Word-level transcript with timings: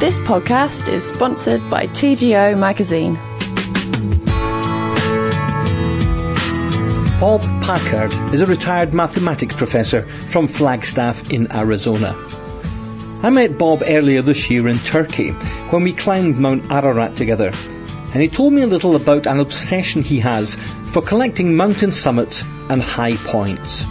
This 0.00 0.20
podcast 0.20 0.88
is 0.88 1.02
sponsored 1.02 1.68
by 1.68 1.88
TGO 1.88 2.56
Magazine. 2.56 3.16
Bob 7.18 7.40
Packer 7.64 8.04
is 8.32 8.40
a 8.40 8.46
retired 8.46 8.94
mathematics 8.94 9.56
professor 9.56 10.02
from 10.02 10.46
Flagstaff 10.46 11.32
in 11.32 11.50
Arizona. 11.52 12.14
I 13.24 13.30
met 13.30 13.58
Bob 13.58 13.82
earlier 13.86 14.22
this 14.22 14.48
year 14.48 14.68
in 14.68 14.78
Turkey 14.78 15.30
when 15.70 15.82
we 15.82 15.92
climbed 15.92 16.38
Mount 16.38 16.70
Ararat 16.70 17.16
together, 17.16 17.50
and 18.14 18.22
he 18.22 18.28
told 18.28 18.52
me 18.52 18.62
a 18.62 18.68
little 18.68 18.94
about 18.94 19.26
an 19.26 19.40
obsession 19.40 20.02
he 20.02 20.20
has 20.20 20.54
for 20.92 21.02
collecting 21.02 21.56
mountain 21.56 21.90
summits 21.90 22.44
and 22.68 22.82
high 22.82 23.16
points. 23.16 23.84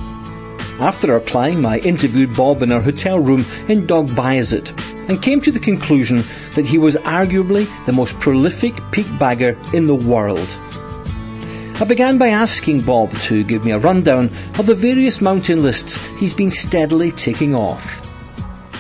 After 0.80 1.12
our 1.12 1.20
climb, 1.20 1.66
I 1.66 1.80
interviewed 1.80 2.34
Bob 2.34 2.62
in 2.62 2.72
our 2.72 2.80
hotel 2.80 3.20
room 3.20 3.46
in 3.68 3.86
Dogubayazit 3.86 4.97
and 5.08 5.22
came 5.22 5.42
to 5.42 5.52
the 5.52 5.60
conclusion 5.60 6.24
that 6.56 6.66
he 6.66 6.78
was 6.78 6.96
arguably 6.98 7.68
the 7.86 7.94
most 7.94 8.20
prolific 8.20 8.74
peak 8.92 9.08
bagger 9.20 9.58
in 9.74 9.88
the 9.88 9.96
world. 9.96 10.48
I 11.80 11.86
began 11.86 12.18
by 12.18 12.30
asking 12.30 12.82
Bob 12.82 13.14
to 13.30 13.44
give 13.44 13.64
me 13.64 13.72
a 13.72 13.78
rundown 13.78 14.32
of 14.58 14.66
the 14.66 14.74
various 14.74 15.22
mountain 15.22 15.62
lists 15.62 15.98
he's 16.18 16.34
been 16.34 16.50
steadily 16.50 17.12
ticking 17.12 17.54
off. 17.54 18.04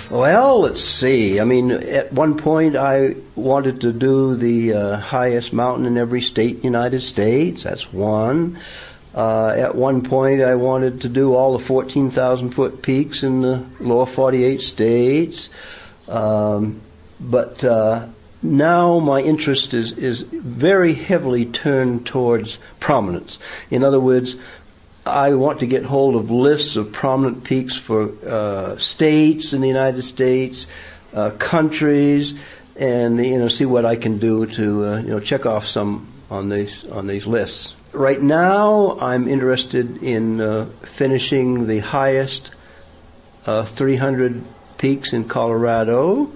Well, 0.10 0.62
let's 0.62 0.82
see. 0.82 1.40
I 1.40 1.44
mean, 1.44 1.70
at 1.72 2.14
one 2.14 2.38
point 2.38 2.76
I 2.76 3.16
wanted 3.36 3.82
to 3.82 3.92
do 3.92 4.36
the 4.36 4.74
uh, 4.74 4.98
highest 4.98 5.52
mountain 5.52 5.86
in 5.86 5.98
every 5.98 6.22
state 6.22 6.56
in 6.56 6.62
the 6.62 6.64
United 6.64 7.02
States. 7.02 7.64
That's 7.64 7.92
one. 7.92 8.58
Uh, 9.14 9.50
at 9.50 9.76
one 9.76 10.02
point 10.02 10.42
I 10.42 10.56
wanted 10.56 11.02
to 11.02 11.10
do 11.10 11.36
all 11.36 11.58
the 11.58 11.64
14,000 11.64 12.52
foot 12.52 12.82
peaks 12.82 13.22
in 13.22 13.42
the 13.42 13.66
lower 13.80 14.06
48 14.06 14.62
states. 14.62 15.50
Um, 16.08 16.82
but 17.20 17.64
uh, 17.64 18.08
now 18.42 19.00
my 19.00 19.22
interest 19.22 19.74
is, 19.74 19.92
is 19.94 20.22
very 20.22 20.94
heavily 20.94 21.46
turned 21.46 22.06
towards 22.06 22.60
prominence. 22.80 23.40
In 23.70 23.84
other 23.84 24.00
words, 24.00 24.36
I 25.06 25.34
want 25.36 25.62
to 25.62 25.68
get 25.68 25.86
hold 25.86 26.16
of 26.16 26.30
lists 26.30 26.76
of 26.76 26.92
prominent 26.92 27.44
peaks 27.44 27.78
for 27.78 28.12
uh, 28.28 28.78
states 28.78 29.54
in 29.54 29.62
the 29.62 29.68
United 29.68 30.04
States, 30.04 30.68
uh, 31.14 31.32
countries, 31.32 32.34
and 32.76 33.26
you 33.26 33.40
know 33.40 33.48
see 33.48 33.66
what 33.66 33.86
I 33.86 33.96
can 33.96 34.18
do 34.20 34.46
to 34.46 34.86
uh, 34.86 34.98
you 34.98 35.08
know 35.08 35.20
check 35.20 35.46
off 35.46 35.66
some 35.66 36.08
on 36.30 36.50
these 36.50 36.84
on 36.86 37.08
these 37.08 37.26
lists. 37.26 37.74
Right 37.94 38.22
now, 38.22 38.98
I'm 39.00 39.28
interested 39.28 40.04
in 40.04 40.42
uh, 40.42 40.66
finishing 40.84 41.68
the 41.68 41.80
highest 41.80 42.52
uh, 43.46 43.64
300 43.64 44.44
peaks 44.78 45.14
in 45.14 45.26
Colorado. 45.26 46.32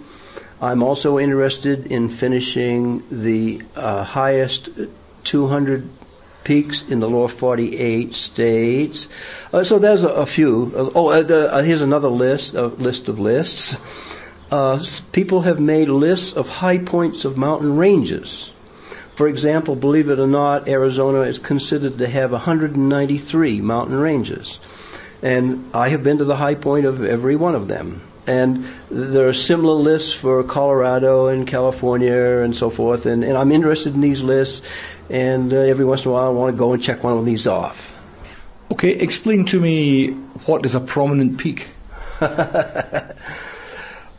I'm 0.62 0.84
also 0.84 1.18
interested 1.18 1.88
in 1.88 2.10
finishing 2.10 3.04
the 3.10 3.64
uh, 3.76 4.04
highest 4.04 4.70
200 5.24 5.90
peaks 6.44 6.84
in 6.84 7.00
the 7.00 7.10
lower 7.10 7.28
48 7.28 8.14
states. 8.14 9.08
Uh, 9.54 9.64
so 9.64 9.80
there's 9.80 10.04
a, 10.04 10.10
a 10.10 10.26
few. 10.26 10.72
Uh, 10.76 10.90
oh, 10.96 11.10
uh, 11.10 11.24
the, 11.24 11.54
uh, 11.54 11.62
here's 11.64 11.82
another 11.82 12.10
list, 12.10 12.54
a 12.54 12.68
list 12.68 13.08
of 13.08 13.20
lists. 13.20 13.78
Uh, 14.52 14.84
people 15.12 15.42
have 15.42 15.60
made 15.60 15.88
lists 15.88 16.34
of 16.34 16.50
high 16.50 16.78
points 16.78 17.26
of 17.26 17.38
mountain 17.38 17.76
ranges. 17.76 18.52
For 19.16 19.28
example, 19.28 19.76
believe 19.76 20.10
it 20.10 20.20
or 20.20 20.28
not, 20.28 20.68
Arizona 20.68 21.22
is 21.22 21.38
considered 21.38 21.98
to 22.00 22.08
have 22.08 22.32
193 22.32 23.62
mountain 23.62 23.96
ranges. 23.96 24.58
And 25.22 25.70
I 25.74 25.90
have 25.90 26.04
been 26.04 26.18
to 26.18 26.26
the 26.26 26.36
high 26.36 26.56
point 26.56 26.86
of 26.86 27.06
every 27.06 27.36
one 27.36 27.56
of 27.56 27.68
them. 27.68 28.02
And 28.28 28.68
there 28.90 29.28
are 29.28 29.34
similar 29.34 29.74
lists 29.74 30.14
for 30.14 30.44
Colorado 30.44 31.28
and 31.28 31.48
California 31.48 32.40
and 32.40 32.56
so 32.56 32.70
forth. 32.70 33.06
And, 33.06 33.24
and 33.24 33.36
I'm 33.38 33.52
interested 33.52 33.96
in 33.96 34.02
these 34.02 34.22
lists. 34.22 34.62
And 35.10 35.54
uh, 35.54 35.58
every 35.58 35.86
once 35.86 36.06
in 36.06 36.10
a 36.10 36.14
while, 36.14 36.28
I 36.28 36.30
want 36.30 36.56
to 36.56 36.58
go 36.58 36.74
and 36.74 36.82
check 36.82 37.04
one 37.04 37.18
of 37.18 37.26
these 37.26 37.48
off. 37.48 37.92
Okay, 38.72 38.92
explain 38.92 39.46
to 39.48 39.60
me 39.60 40.12
what 40.46 40.66
is 40.66 40.76
a 40.76 40.80
prominent 40.80 41.38
peak? 41.38 41.68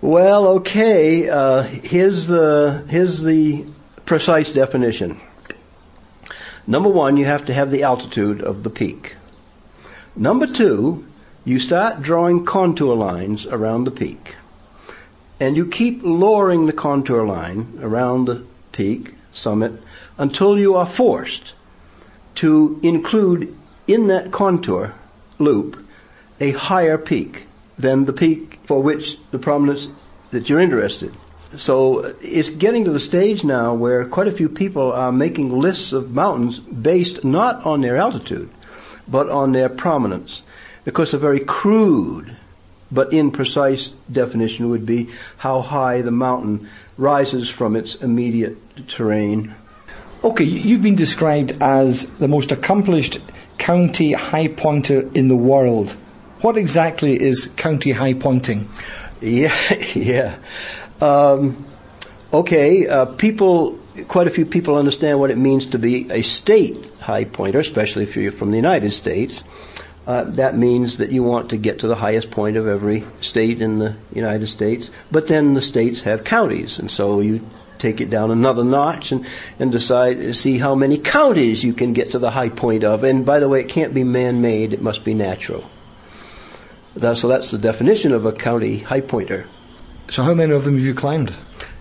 well, 0.02 0.46
okay. 0.48 1.28
Uh, 1.28 1.62
here's, 1.62 2.26
the, 2.26 2.84
here's 2.88 3.22
the 3.22 3.64
precise 4.04 4.52
definition. 4.52 5.20
Number 6.66 6.88
one, 6.88 7.16
you 7.16 7.24
have 7.26 7.46
to 7.46 7.54
have 7.54 7.70
the 7.70 7.84
altitude 7.84 8.42
of 8.42 8.62
the 8.62 8.70
peak. 8.70 9.16
Number 10.14 10.46
two, 10.46 11.06
you 11.44 11.58
start 11.58 12.02
drawing 12.02 12.44
contour 12.44 12.94
lines 12.94 13.46
around 13.46 13.84
the 13.84 13.90
peak. 13.90 14.36
And 15.40 15.56
you 15.56 15.66
keep 15.66 16.00
lowering 16.02 16.66
the 16.66 16.72
contour 16.72 17.26
line 17.26 17.78
around 17.80 18.26
the 18.26 18.44
peak, 18.70 19.14
summit, 19.32 19.72
until 20.18 20.58
you 20.58 20.76
are 20.76 20.86
forced 20.86 21.52
to 22.36 22.78
include 22.82 23.56
in 23.88 24.06
that 24.06 24.30
contour 24.30 24.94
loop 25.38 25.84
a 26.38 26.52
higher 26.52 26.96
peak 26.96 27.46
than 27.76 28.04
the 28.04 28.12
peak 28.12 28.60
for 28.64 28.80
which 28.80 29.18
the 29.32 29.38
prominence 29.38 29.88
that 30.30 30.48
you're 30.48 30.60
interested. 30.60 31.12
So 31.56 32.04
uh, 32.04 32.12
it's 32.22 32.50
getting 32.50 32.84
to 32.84 32.92
the 32.92 33.00
stage 33.00 33.44
now 33.44 33.74
where 33.74 34.04
quite 34.04 34.28
a 34.28 34.32
few 34.32 34.48
people 34.48 34.92
are 34.92 35.12
making 35.12 35.58
lists 35.58 35.92
of 35.92 36.12
mountains 36.12 36.60
based 36.60 37.24
not 37.24 37.66
on 37.66 37.80
their 37.80 37.96
altitude, 37.96 38.48
but 39.08 39.28
on 39.28 39.52
their 39.52 39.68
prominence 39.68 40.42
because 40.84 41.14
a 41.14 41.18
very 41.18 41.40
crude 41.40 42.36
but 42.92 43.10
imprecise 43.10 43.92
definition 44.10 44.68
would 44.68 44.84
be 44.84 45.08
how 45.38 45.62
high 45.62 46.02
the 46.02 46.10
mountain 46.10 46.68
rises 46.98 47.48
from 47.48 47.74
its 47.74 47.94
immediate 47.96 48.56
terrain. 48.86 49.54
Okay, 50.22 50.44
you've 50.44 50.82
been 50.82 50.94
described 50.94 51.56
as 51.62 52.06
the 52.18 52.28
most 52.28 52.52
accomplished 52.52 53.18
county 53.58 54.12
high 54.12 54.48
pointer 54.48 55.08
in 55.14 55.28
the 55.28 55.36
world. 55.36 55.92
What 56.42 56.58
exactly 56.58 57.20
is 57.20 57.46
county 57.56 57.92
high 57.92 58.14
pointing? 58.14 58.68
Yeah, 59.20 59.56
yeah. 59.94 60.36
Um, 61.00 61.64
okay, 62.32 62.86
uh, 62.86 63.06
people, 63.06 63.78
quite 64.08 64.26
a 64.26 64.30
few 64.30 64.44
people 64.44 64.76
understand 64.76 65.18
what 65.18 65.30
it 65.30 65.38
means 65.38 65.66
to 65.66 65.78
be 65.78 66.10
a 66.10 66.22
state 66.22 66.78
high 67.00 67.24
pointer, 67.24 67.58
especially 67.58 68.02
if 68.02 68.16
you're 68.16 68.32
from 68.32 68.50
the 68.50 68.56
United 68.56 68.92
States 68.92 69.42
uh, 70.06 70.24
that 70.24 70.56
means 70.56 70.98
that 70.98 71.12
you 71.12 71.22
want 71.22 71.50
to 71.50 71.56
get 71.56 71.80
to 71.80 71.86
the 71.86 71.94
highest 71.94 72.30
point 72.30 72.56
of 72.56 72.66
every 72.66 73.04
state 73.20 73.62
in 73.62 73.78
the 73.78 73.94
United 74.12 74.48
States. 74.48 74.90
But 75.10 75.28
then 75.28 75.54
the 75.54 75.62
states 75.62 76.02
have 76.02 76.24
counties, 76.24 76.78
and 76.78 76.90
so 76.90 77.20
you 77.20 77.46
take 77.78 78.00
it 78.00 78.10
down 78.10 78.30
another 78.30 78.64
notch 78.64 79.12
and, 79.12 79.26
and 79.58 79.70
decide 79.70 80.18
to 80.18 80.34
see 80.34 80.58
how 80.58 80.74
many 80.74 80.98
counties 80.98 81.62
you 81.62 81.72
can 81.72 81.92
get 81.92 82.12
to 82.12 82.18
the 82.18 82.30
high 82.30 82.48
point 82.48 82.84
of. 82.84 83.04
And 83.04 83.24
by 83.24 83.40
the 83.40 83.48
way, 83.48 83.60
it 83.60 83.68
can't 83.68 83.94
be 83.94 84.04
man-made; 84.04 84.72
it 84.72 84.82
must 84.82 85.04
be 85.04 85.14
natural. 85.14 85.64
That, 86.96 87.16
so 87.16 87.28
that's 87.28 87.50
the 87.50 87.58
definition 87.58 88.12
of 88.12 88.26
a 88.26 88.32
county 88.32 88.78
high 88.78 89.00
pointer. 89.00 89.46
So 90.08 90.24
how 90.24 90.34
many 90.34 90.52
of 90.52 90.64
them 90.64 90.76
have 90.76 90.84
you 90.84 90.94
climbed? 90.94 91.32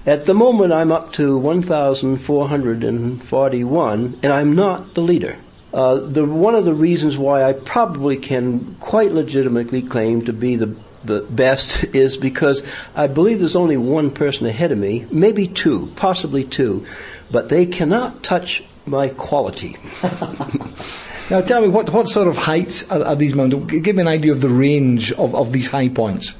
At 0.06 0.26
the 0.26 0.34
moment, 0.34 0.74
I'm 0.74 0.92
up 0.92 1.14
to 1.14 1.38
1,441, 1.38 4.20
and 4.24 4.34
I'm 4.34 4.56
not 4.56 4.96
the 4.96 5.02
leader. 5.02 5.38
Uh, 5.74 5.96
the, 5.96 6.26
one 6.26 6.56
of 6.56 6.66
the 6.66 6.74
reasons 6.74 7.18
why 7.18 7.44
I 7.44 7.54
probably 7.54 8.18
can 8.18 8.76
quite 8.82 9.12
legitimately 9.12 9.82
claim 9.82 10.26
to 10.26 10.34
be 10.34 10.56
the 10.56 10.76
the 11.04 11.22
best 11.22 11.84
is 11.96 12.18
because 12.18 12.64
I 12.96 13.08
believe 13.08 13.40
there's 13.40 13.56
only 13.56 13.78
one 13.78 14.12
person 14.12 14.46
ahead 14.46 14.72
of 14.72 14.78
me, 14.78 15.08
maybe 15.12 15.48
two, 15.48 15.92
possibly 15.96 16.44
two, 16.44 16.86
but 17.30 17.50
they 17.50 17.66
cannot 17.66 18.24
touch 18.24 18.64
my 18.86 19.10
quality. 19.10 19.78
now 21.30 21.42
tell 21.42 21.62
me, 21.62 21.68
what, 21.68 21.90
what 21.92 22.08
sort 22.08 22.28
of 22.28 22.38
heights 22.38 22.90
are, 22.90 23.04
are, 23.04 23.16
these 23.16 23.36
mountains? 23.36 23.72
Give 23.72 23.96
me 23.96 24.02
an 24.02 24.08
idea 24.08 24.32
of 24.32 24.42
the 24.42 24.50
range 24.50 25.12
of, 25.14 25.36
of 25.36 25.52
these 25.52 25.68
high 25.68 25.90
points. 25.90 26.34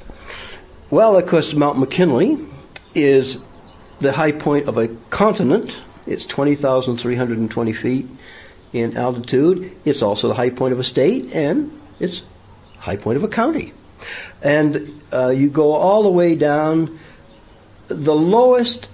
Well, 0.90 1.16
of 1.16 1.26
course, 1.26 1.54
Mount 1.54 1.78
McKinley 1.78 2.38
is 2.94 3.38
the 4.00 4.12
high 4.12 4.32
point 4.32 4.68
of 4.68 4.76
a 4.76 4.88
continent. 5.10 5.82
It's 6.06 6.26
20,320 6.26 7.72
feet 7.72 8.06
in 8.72 8.96
altitude. 8.96 9.76
It's 9.84 10.02
also 10.02 10.28
the 10.28 10.34
high 10.34 10.50
point 10.50 10.72
of 10.72 10.78
a 10.78 10.84
state, 10.84 11.34
and 11.34 11.78
it's 12.00 12.22
high 12.78 12.96
point 12.96 13.16
of 13.16 13.24
a 13.24 13.28
county. 13.28 13.72
And 14.42 15.02
uh, 15.12 15.28
you 15.28 15.48
go 15.48 15.72
all 15.72 16.02
the 16.02 16.10
way 16.10 16.34
down. 16.34 16.98
The 17.88 18.14
lowest 18.14 18.88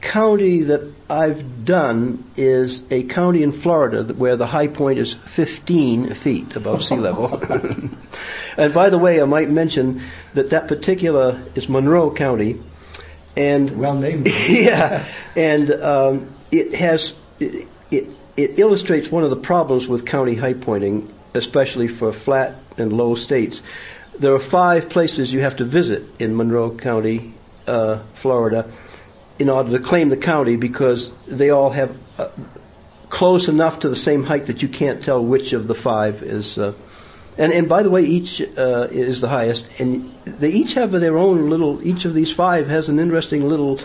county 0.00 0.62
that 0.62 0.92
I've 1.10 1.64
done 1.64 2.24
is 2.36 2.80
a 2.90 3.02
county 3.04 3.42
in 3.42 3.52
Florida 3.52 4.04
where 4.14 4.36
the 4.36 4.46
high 4.46 4.68
point 4.68 4.98
is 4.98 5.14
15 5.14 6.14
feet 6.14 6.54
above 6.56 6.82
sea 6.82 6.96
level. 6.96 7.42
and 8.56 8.72
by 8.72 8.90
the 8.90 8.98
way, 8.98 9.20
I 9.20 9.24
might 9.24 9.50
mention 9.50 10.02
that 10.34 10.50
that 10.50 10.68
particular 10.68 11.42
is 11.54 11.68
Monroe 11.68 12.10
County, 12.10 12.60
and 13.36 13.78
well 13.78 13.94
named. 13.94 14.28
yeah, 14.48 15.06
and 15.34 15.70
um, 15.72 16.34
it 16.50 16.74
has 16.74 17.12
it, 17.38 17.68
it 17.90 18.08
it 18.36 18.58
illustrates 18.58 19.10
one 19.10 19.24
of 19.24 19.30
the 19.30 19.36
problems 19.36 19.88
with 19.88 20.04
county 20.04 20.34
high 20.34 20.54
pointing, 20.54 21.12
especially 21.34 21.88
for 21.88 22.12
flat 22.12 22.56
and 22.76 22.92
low 22.92 23.14
states. 23.14 23.62
There 24.18 24.34
are 24.34 24.40
five 24.40 24.88
places 24.88 25.32
you 25.32 25.40
have 25.40 25.56
to 25.56 25.64
visit 25.64 26.04
in 26.18 26.36
Monroe 26.36 26.74
County, 26.74 27.34
uh, 27.66 28.00
Florida, 28.14 28.70
in 29.38 29.48
order 29.48 29.70
to 29.72 29.78
claim 29.78 30.08
the 30.08 30.16
county 30.16 30.56
because 30.56 31.10
they 31.26 31.50
all 31.50 31.70
have 31.70 31.96
uh, 32.18 32.28
close 33.10 33.48
enough 33.48 33.80
to 33.80 33.88
the 33.88 33.96
same 33.96 34.24
height 34.24 34.46
that 34.46 34.62
you 34.62 34.68
can't 34.68 35.04
tell 35.04 35.22
which 35.22 35.52
of 35.52 35.66
the 35.66 35.74
five 35.74 36.22
is. 36.22 36.58
Uh, 36.58 36.72
and 37.38 37.52
and 37.52 37.68
by 37.68 37.82
the 37.82 37.90
way, 37.90 38.02
each 38.04 38.40
uh, 38.40 38.88
is 38.90 39.20
the 39.20 39.28
highest, 39.28 39.80
and 39.80 40.10
they 40.24 40.50
each 40.50 40.72
have 40.74 40.92
their 40.92 41.18
own 41.18 41.50
little. 41.50 41.86
Each 41.86 42.06
of 42.06 42.14
these 42.14 42.32
five 42.32 42.68
has 42.68 42.88
an 42.88 42.98
interesting 42.98 43.46
little, 43.48 43.78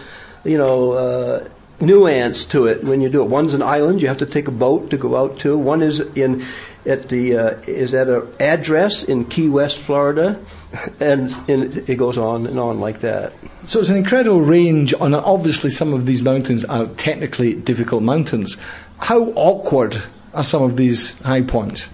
you 0.46 0.58
know. 0.58 1.50
Nuance 1.82 2.46
to 2.46 2.68
it 2.68 2.84
when 2.84 3.02
you 3.02 3.10
do 3.10 3.22
it. 3.22 3.30
One's 3.30 3.54
an 3.54 3.62
island; 3.62 4.02
you 4.02 4.08
have 4.08 4.18
to 4.20 4.26
take 4.26 4.48
a 4.48 4.52
boat 4.52 4.90
to 4.92 4.98
go 4.98 5.16
out 5.16 5.40
to. 5.40 5.58
One 5.58 5.82
is 5.82 6.00
in 6.00 6.46
at 6.86 7.10
the 7.10 7.38
uh, 7.38 7.50
is 7.68 7.94
at 7.94 8.08
an 8.10 8.28
address 8.40 9.04
in 9.04 9.26
Key 9.26 9.50
West, 9.50 9.78
Florida, 9.80 10.40
and, 11.00 11.32
and, 11.48 11.90
it 11.90 11.96
goes 11.96 12.18
on 12.18 12.48
and 12.48 12.60
on 12.60 12.80
like 12.80 13.02
that. 13.02 13.34
So 13.66 13.80
it's 13.80 13.90
an 13.90 13.98
incredible 13.98 14.42
range. 14.42 14.94
On 14.96 15.14
obviously, 15.14 15.70
some 15.70 15.94
of 15.94 16.06
these 16.06 16.22
mountains 16.22 16.66
are 16.66 16.88
technically 16.88 17.54
difficult 17.54 18.04
mountains. 18.04 18.58
How 19.00 19.26
awkward 19.36 20.02
are 20.34 20.44
some 20.44 20.64
of 20.64 20.78
these 20.78 21.18
high 21.20 21.42
points? 21.42 21.86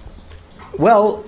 Well, 0.77 1.25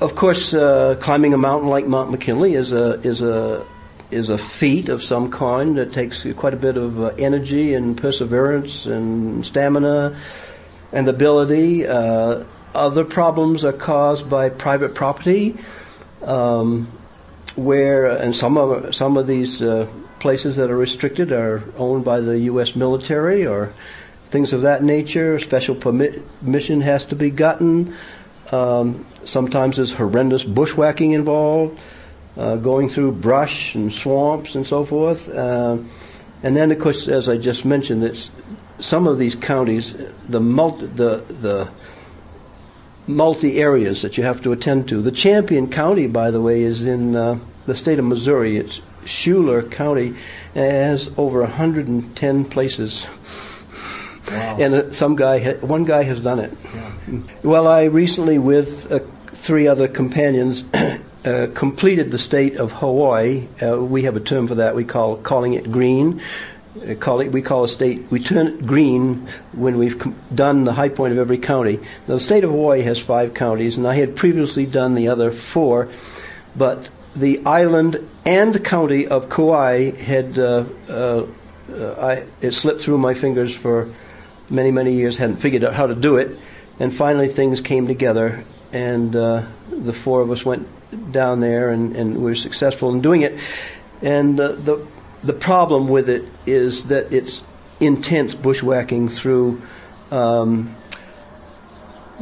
of 0.00 0.14
course, 0.14 0.54
uh, 0.54 0.96
climbing 1.00 1.34
a 1.34 1.38
mountain 1.38 1.68
like 1.68 1.86
Mount 1.86 2.10
McKinley 2.10 2.54
is 2.54 2.72
a 2.72 3.00
is 3.00 3.22
a 3.22 3.64
is 4.10 4.30
a 4.30 4.38
feat 4.38 4.88
of 4.88 5.02
some 5.02 5.30
kind 5.30 5.76
that 5.76 5.92
takes 5.92 6.26
quite 6.36 6.54
a 6.54 6.56
bit 6.56 6.76
of 6.76 7.00
uh, 7.00 7.06
energy 7.18 7.74
and 7.74 7.96
perseverance 7.96 8.86
and 8.86 9.44
stamina 9.44 10.18
and 10.92 11.08
ability. 11.08 11.86
Uh, 11.86 12.44
other 12.74 13.04
problems 13.04 13.64
are 13.64 13.72
caused 13.72 14.28
by 14.28 14.48
private 14.48 14.94
property, 14.94 15.56
um, 16.22 16.86
where 17.56 18.06
and 18.06 18.34
some 18.34 18.56
of 18.56 18.94
some 18.94 19.16
of 19.16 19.26
these 19.26 19.62
uh, 19.62 19.86
places 20.20 20.56
that 20.56 20.70
are 20.70 20.76
restricted 20.76 21.32
are 21.32 21.62
owned 21.76 22.04
by 22.04 22.20
the 22.20 22.38
U.S. 22.40 22.76
military 22.76 23.46
or 23.46 23.72
things 24.26 24.52
of 24.52 24.62
that 24.62 24.82
nature. 24.82 25.38
Special 25.38 25.74
permission 25.74 26.80
has 26.80 27.04
to 27.06 27.16
be 27.16 27.30
gotten. 27.30 27.96
Um, 28.52 29.06
sometimes 29.24 29.76
there's 29.76 29.92
horrendous 29.92 30.44
bushwhacking 30.44 31.12
involved, 31.12 31.78
uh, 32.38 32.56
going 32.56 32.88
through 32.88 33.12
brush 33.12 33.74
and 33.74 33.92
swamps 33.92 34.54
and 34.54 34.66
so 34.66 34.84
forth. 34.84 35.28
Uh, 35.28 35.76
and 36.42 36.56
then, 36.56 36.70
of 36.70 36.78
course, 36.78 37.08
as 37.08 37.28
I 37.28 37.36
just 37.36 37.64
mentioned, 37.64 38.04
it's 38.04 38.30
some 38.78 39.06
of 39.06 39.18
these 39.18 39.34
counties, 39.34 39.94
the 40.28 40.40
multi, 40.40 40.86
the 40.86 41.24
the 41.40 41.68
multi 43.06 43.58
areas 43.58 44.02
that 44.02 44.16
you 44.16 44.24
have 44.24 44.42
to 44.42 44.52
attend 44.52 44.88
to. 44.88 45.02
The 45.02 45.10
Champion 45.10 45.68
County, 45.68 46.06
by 46.06 46.30
the 46.30 46.40
way, 46.40 46.62
is 46.62 46.86
in 46.86 47.16
uh, 47.16 47.38
the 47.66 47.74
state 47.74 47.98
of 47.98 48.04
Missouri. 48.04 48.56
It's 48.56 48.80
Schuyler 49.04 49.62
County. 49.62 50.14
It 50.54 50.70
has 50.70 51.10
over 51.16 51.40
110 51.40 52.44
places 52.44 53.08
Wow. 54.30 54.56
And 54.60 54.74
uh, 54.74 54.92
some 54.92 55.16
guy, 55.16 55.38
ha- 55.38 55.66
one 55.66 55.84
guy 55.84 56.02
has 56.02 56.20
done 56.20 56.38
it. 56.38 56.52
Yeah. 56.74 57.20
Well, 57.42 57.66
I 57.66 57.84
recently, 57.84 58.38
with 58.38 58.90
uh, 58.90 59.00
three 59.28 59.66
other 59.66 59.88
companions, 59.88 60.64
uh, 61.24 61.48
completed 61.54 62.10
the 62.10 62.18
state 62.18 62.56
of 62.56 62.72
Hawaii. 62.72 63.46
Uh, 63.60 63.76
we 63.76 64.04
have 64.04 64.16
a 64.16 64.20
term 64.20 64.46
for 64.46 64.56
that. 64.56 64.74
We 64.74 64.84
call 64.84 65.16
calling 65.16 65.54
it 65.54 65.70
green. 65.70 66.20
Uh, 66.76 66.94
call 66.94 67.20
it, 67.20 67.32
we 67.32 67.42
call 67.42 67.64
a 67.64 67.68
state. 67.68 68.06
We 68.10 68.22
turn 68.22 68.46
it 68.46 68.66
green 68.66 69.28
when 69.52 69.78
we've 69.78 69.98
com- 69.98 70.14
done 70.34 70.64
the 70.64 70.72
high 70.72 70.90
point 70.90 71.12
of 71.12 71.18
every 71.18 71.38
county. 71.38 71.78
Now, 72.06 72.14
the 72.14 72.20
state 72.20 72.44
of 72.44 72.50
Hawaii 72.50 72.82
has 72.82 72.98
five 72.98 73.34
counties, 73.34 73.76
and 73.76 73.86
I 73.86 73.94
had 73.94 74.16
previously 74.16 74.66
done 74.66 74.94
the 74.94 75.08
other 75.08 75.32
four, 75.32 75.88
but 76.54 76.88
the 77.16 77.44
island 77.44 78.08
and 78.24 78.64
county 78.64 79.08
of 79.08 79.28
Kauai 79.28 79.90
had 79.90 80.38
uh, 80.38 80.64
I, 81.68 82.24
it 82.40 82.52
slipped 82.52 82.80
through 82.80 82.98
my 82.98 83.14
fingers 83.14 83.54
for 83.54 83.92
many, 84.48 84.70
many 84.70 84.94
years, 84.94 85.16
hadn't 85.16 85.36
figured 85.36 85.64
out 85.64 85.74
how 85.74 85.86
to 85.86 85.94
do 85.94 86.16
it. 86.16 86.38
And 86.80 86.94
finally, 86.94 87.28
things 87.28 87.60
came 87.60 87.86
together, 87.86 88.44
and 88.72 89.14
uh, 89.14 89.44
the 89.70 89.92
four 89.92 90.20
of 90.20 90.30
us 90.30 90.44
went 90.44 90.68
down 91.12 91.40
there, 91.40 91.70
and, 91.70 91.96
and 91.96 92.16
we 92.16 92.24
were 92.24 92.34
successful 92.34 92.90
in 92.90 93.00
doing 93.00 93.22
it. 93.22 93.38
And 94.02 94.38
uh, 94.38 94.52
the 94.52 94.86
the 95.22 95.32
problem 95.32 95.88
with 95.88 96.08
it 96.08 96.24
is 96.46 96.84
that 96.84 97.12
it's 97.12 97.42
intense 97.80 98.34
bushwhacking 98.34 99.08
through 99.08 99.60
um, 100.10 100.74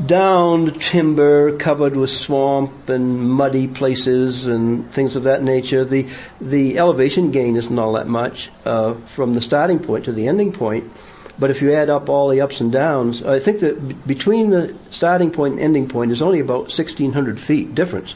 downed 0.05 0.81
timber 0.81 1.57
covered 1.57 1.97
with 1.97 2.11
swamp 2.11 2.89
and 2.89 3.31
muddy 3.31 3.67
places 3.67 4.47
and 4.47 4.91
things 4.93 5.17
of 5.17 5.25
that 5.25 5.43
nature. 5.43 5.85
The 5.85 6.09
the 6.41 6.79
elevation 6.79 7.31
gain 7.31 7.57
isn't 7.57 7.79
all 7.79 7.95
that 7.95 8.07
much 8.07 8.51
uh, 8.65 8.95
from 8.95 9.35
the 9.35 9.41
starting 9.41 9.79
point 9.79 10.05
to 10.07 10.13
the 10.13 10.29
ending 10.29 10.53
point. 10.53 10.91
But 11.38 11.50
if 11.50 11.61
you 11.61 11.73
add 11.73 11.91
up 11.91 12.09
all 12.09 12.29
the 12.29 12.41
ups 12.41 12.61
and 12.61 12.73
downs, 12.73 13.23
I 13.23 13.41
think 13.41 13.61
that 13.61 13.87
b- 13.87 13.97
between 14.06 14.50
the 14.50 14.75
starting 14.91 15.31
point 15.31 15.55
and 15.55 15.62
ending 15.62 15.88
point 15.88 16.11
is 16.11 16.23
only 16.23 16.41
about 16.41 16.62
1,600 16.62 17.38
feet 17.38 17.75
difference. 17.75 18.15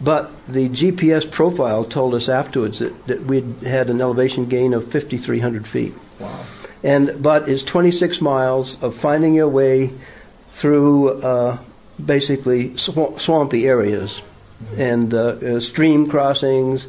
But 0.00 0.30
the 0.48 0.68
GPS 0.68 1.30
profile 1.30 1.84
told 1.84 2.14
us 2.14 2.28
afterwards 2.28 2.80
that, 2.80 3.06
that 3.06 3.24
we 3.24 3.44
had 3.64 3.88
an 3.88 4.00
elevation 4.00 4.46
gain 4.46 4.74
of 4.74 4.90
5,300 4.90 5.66
feet. 5.66 5.94
Wow. 6.18 6.44
And 6.82 7.22
but 7.22 7.48
it's 7.48 7.62
26 7.62 8.20
miles 8.20 8.76
of 8.82 8.94
finding 8.94 9.34
your 9.34 9.48
way 9.48 9.92
through 10.50 11.22
uh, 11.22 11.58
basically 12.04 12.76
sw- 12.76 13.18
swampy 13.18 13.66
areas 13.66 14.20
mm-hmm. 14.62 14.80
and 14.80 15.14
uh, 15.14 15.18
uh, 15.18 15.60
stream 15.60 16.08
crossings 16.08 16.86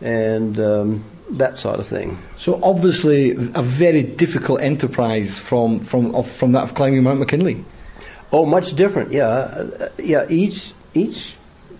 and 0.00 0.58
um, 0.58 1.04
that 1.38 1.58
sort 1.58 1.78
of 1.78 1.86
thing. 1.86 2.18
So 2.38 2.60
obviously, 2.62 3.32
a 3.54 3.62
very 3.62 4.02
difficult 4.02 4.60
enterprise 4.60 5.38
from 5.38 5.80
from 5.80 6.22
from 6.24 6.52
that 6.52 6.64
of 6.64 6.74
climbing 6.74 7.02
Mount 7.02 7.20
McKinley. 7.20 7.64
Oh, 8.32 8.46
much 8.46 8.74
different. 8.74 9.12
Yeah, 9.12 9.28
uh, 9.28 9.88
yeah. 9.98 10.26
Each 10.28 10.72
each 10.94 11.34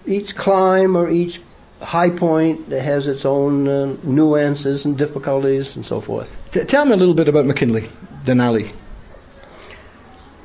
each 0.07 0.37
climb 0.37 0.97
or 0.97 1.11
each 1.11 1.41
high 1.81 2.11
point 2.11 2.69
has 2.69 3.09
its 3.09 3.25
own 3.25 3.69
uh, 3.69 3.97
nuances 4.03 4.85
and 4.85 4.97
difficulties 4.97 5.77
and 5.77 5.85
so 5.85 6.01
forth. 6.01 6.37
T- 6.53 6.65
tell 6.65 6.85
me 6.85 6.93
a 6.93 6.97
little 6.97 7.15
bit 7.15 7.29
about 7.29 7.45
McKinley, 7.45 7.89
Denali. 8.25 8.73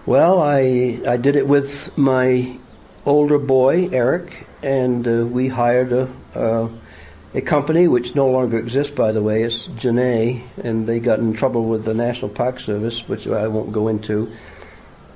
Well, 0.05 0.41
I 0.41 0.99
I 1.07 1.17
did 1.17 1.35
it 1.35 1.47
with 1.47 1.95
my 1.97 2.57
older 3.05 3.37
boy 3.37 3.89
Eric, 3.91 4.47
and 4.63 5.07
uh, 5.07 5.25
we 5.25 5.47
hired 5.47 5.91
a. 5.93 6.69
a 7.37 7.41
company 7.41 7.87
which 7.87 8.15
no 8.15 8.27
longer 8.27 8.57
exists, 8.57 8.91
by 8.91 9.11
the 9.11 9.21
way. 9.21 9.43
is 9.43 9.67
Genet, 9.77 10.41
and 10.63 10.87
they 10.87 10.99
got 10.99 11.19
in 11.19 11.33
trouble 11.33 11.65
with 11.65 11.85
the 11.85 11.93
National 11.93 12.29
Park 12.29 12.59
Service, 12.59 13.07
which 13.07 13.27
I 13.27 13.47
won't 13.47 13.71
go 13.71 13.89
into. 13.89 14.31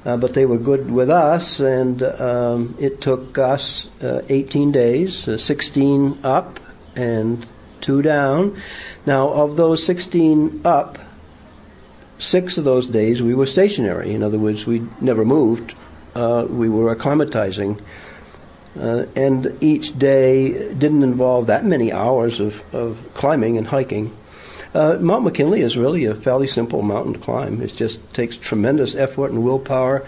Uh, 0.05 0.17
but 0.17 0.35
they 0.35 0.45
were 0.45 0.59
good 0.59 0.91
with 0.91 1.09
us, 1.09 1.59
and 1.59 2.03
um, 2.03 2.75
it 2.79 3.01
took 3.01 3.39
us 3.39 3.87
uh, 4.03 4.21
18 4.29 4.71
days, 4.71 5.27
uh, 5.27 5.35
16 5.39 6.19
up 6.23 6.59
and 6.95 7.43
two 7.81 8.03
down. 8.03 8.61
Now, 9.07 9.29
of 9.29 9.57
those 9.57 9.83
16 9.83 10.61
up, 10.63 10.99
six 12.19 12.59
of 12.59 12.65
those 12.65 12.85
days 12.85 13.23
we 13.23 13.33
were 13.33 13.47
stationary. 13.47 14.13
In 14.13 14.21
other 14.21 14.37
words, 14.37 14.67
we 14.67 14.85
never 15.01 15.25
moved. 15.25 15.73
Uh, 16.13 16.45
we 16.47 16.69
were 16.69 16.95
acclimatizing. 16.95 17.81
Uh, 18.79 19.05
and 19.15 19.57
each 19.61 19.97
day 19.97 20.73
didn't 20.73 21.03
involve 21.03 21.47
that 21.47 21.65
many 21.65 21.91
hours 21.91 22.39
of, 22.39 22.63
of 22.73 22.97
climbing 23.13 23.57
and 23.57 23.67
hiking. 23.67 24.15
Uh, 24.73 24.97
Mount 24.99 25.25
McKinley 25.25 25.61
is 25.61 25.75
really 25.75 26.05
a 26.05 26.15
fairly 26.15 26.47
simple 26.47 26.81
mountain 26.81 27.13
to 27.13 27.19
climb. 27.19 27.61
It 27.61 27.75
just 27.75 27.99
takes 28.13 28.37
tremendous 28.37 28.95
effort 28.95 29.31
and 29.31 29.43
willpower 29.43 30.07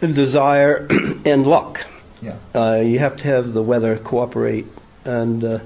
and 0.00 0.14
desire 0.14 0.88
and 1.26 1.46
luck. 1.46 1.86
Yeah. 2.22 2.36
Uh, 2.54 2.80
you 2.84 2.98
have 2.98 3.18
to 3.18 3.24
have 3.24 3.52
the 3.52 3.62
weather 3.62 3.98
cooperate. 3.98 4.66
And 5.04 5.44
uh, 5.44 5.58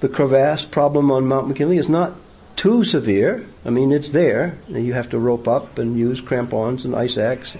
the 0.00 0.08
crevasse 0.08 0.64
problem 0.64 1.10
on 1.10 1.26
Mount 1.26 1.48
McKinley 1.48 1.76
is 1.76 1.88
not 1.88 2.14
too 2.56 2.84
severe. 2.84 3.46
I 3.64 3.70
mean, 3.70 3.92
it's 3.92 4.08
there. 4.08 4.56
You 4.68 4.94
have 4.94 5.10
to 5.10 5.18
rope 5.18 5.48
up 5.48 5.78
and 5.78 5.98
use 5.98 6.20
crampons 6.20 6.84
and 6.84 6.94
ice 6.94 7.18
axe. 7.18 7.56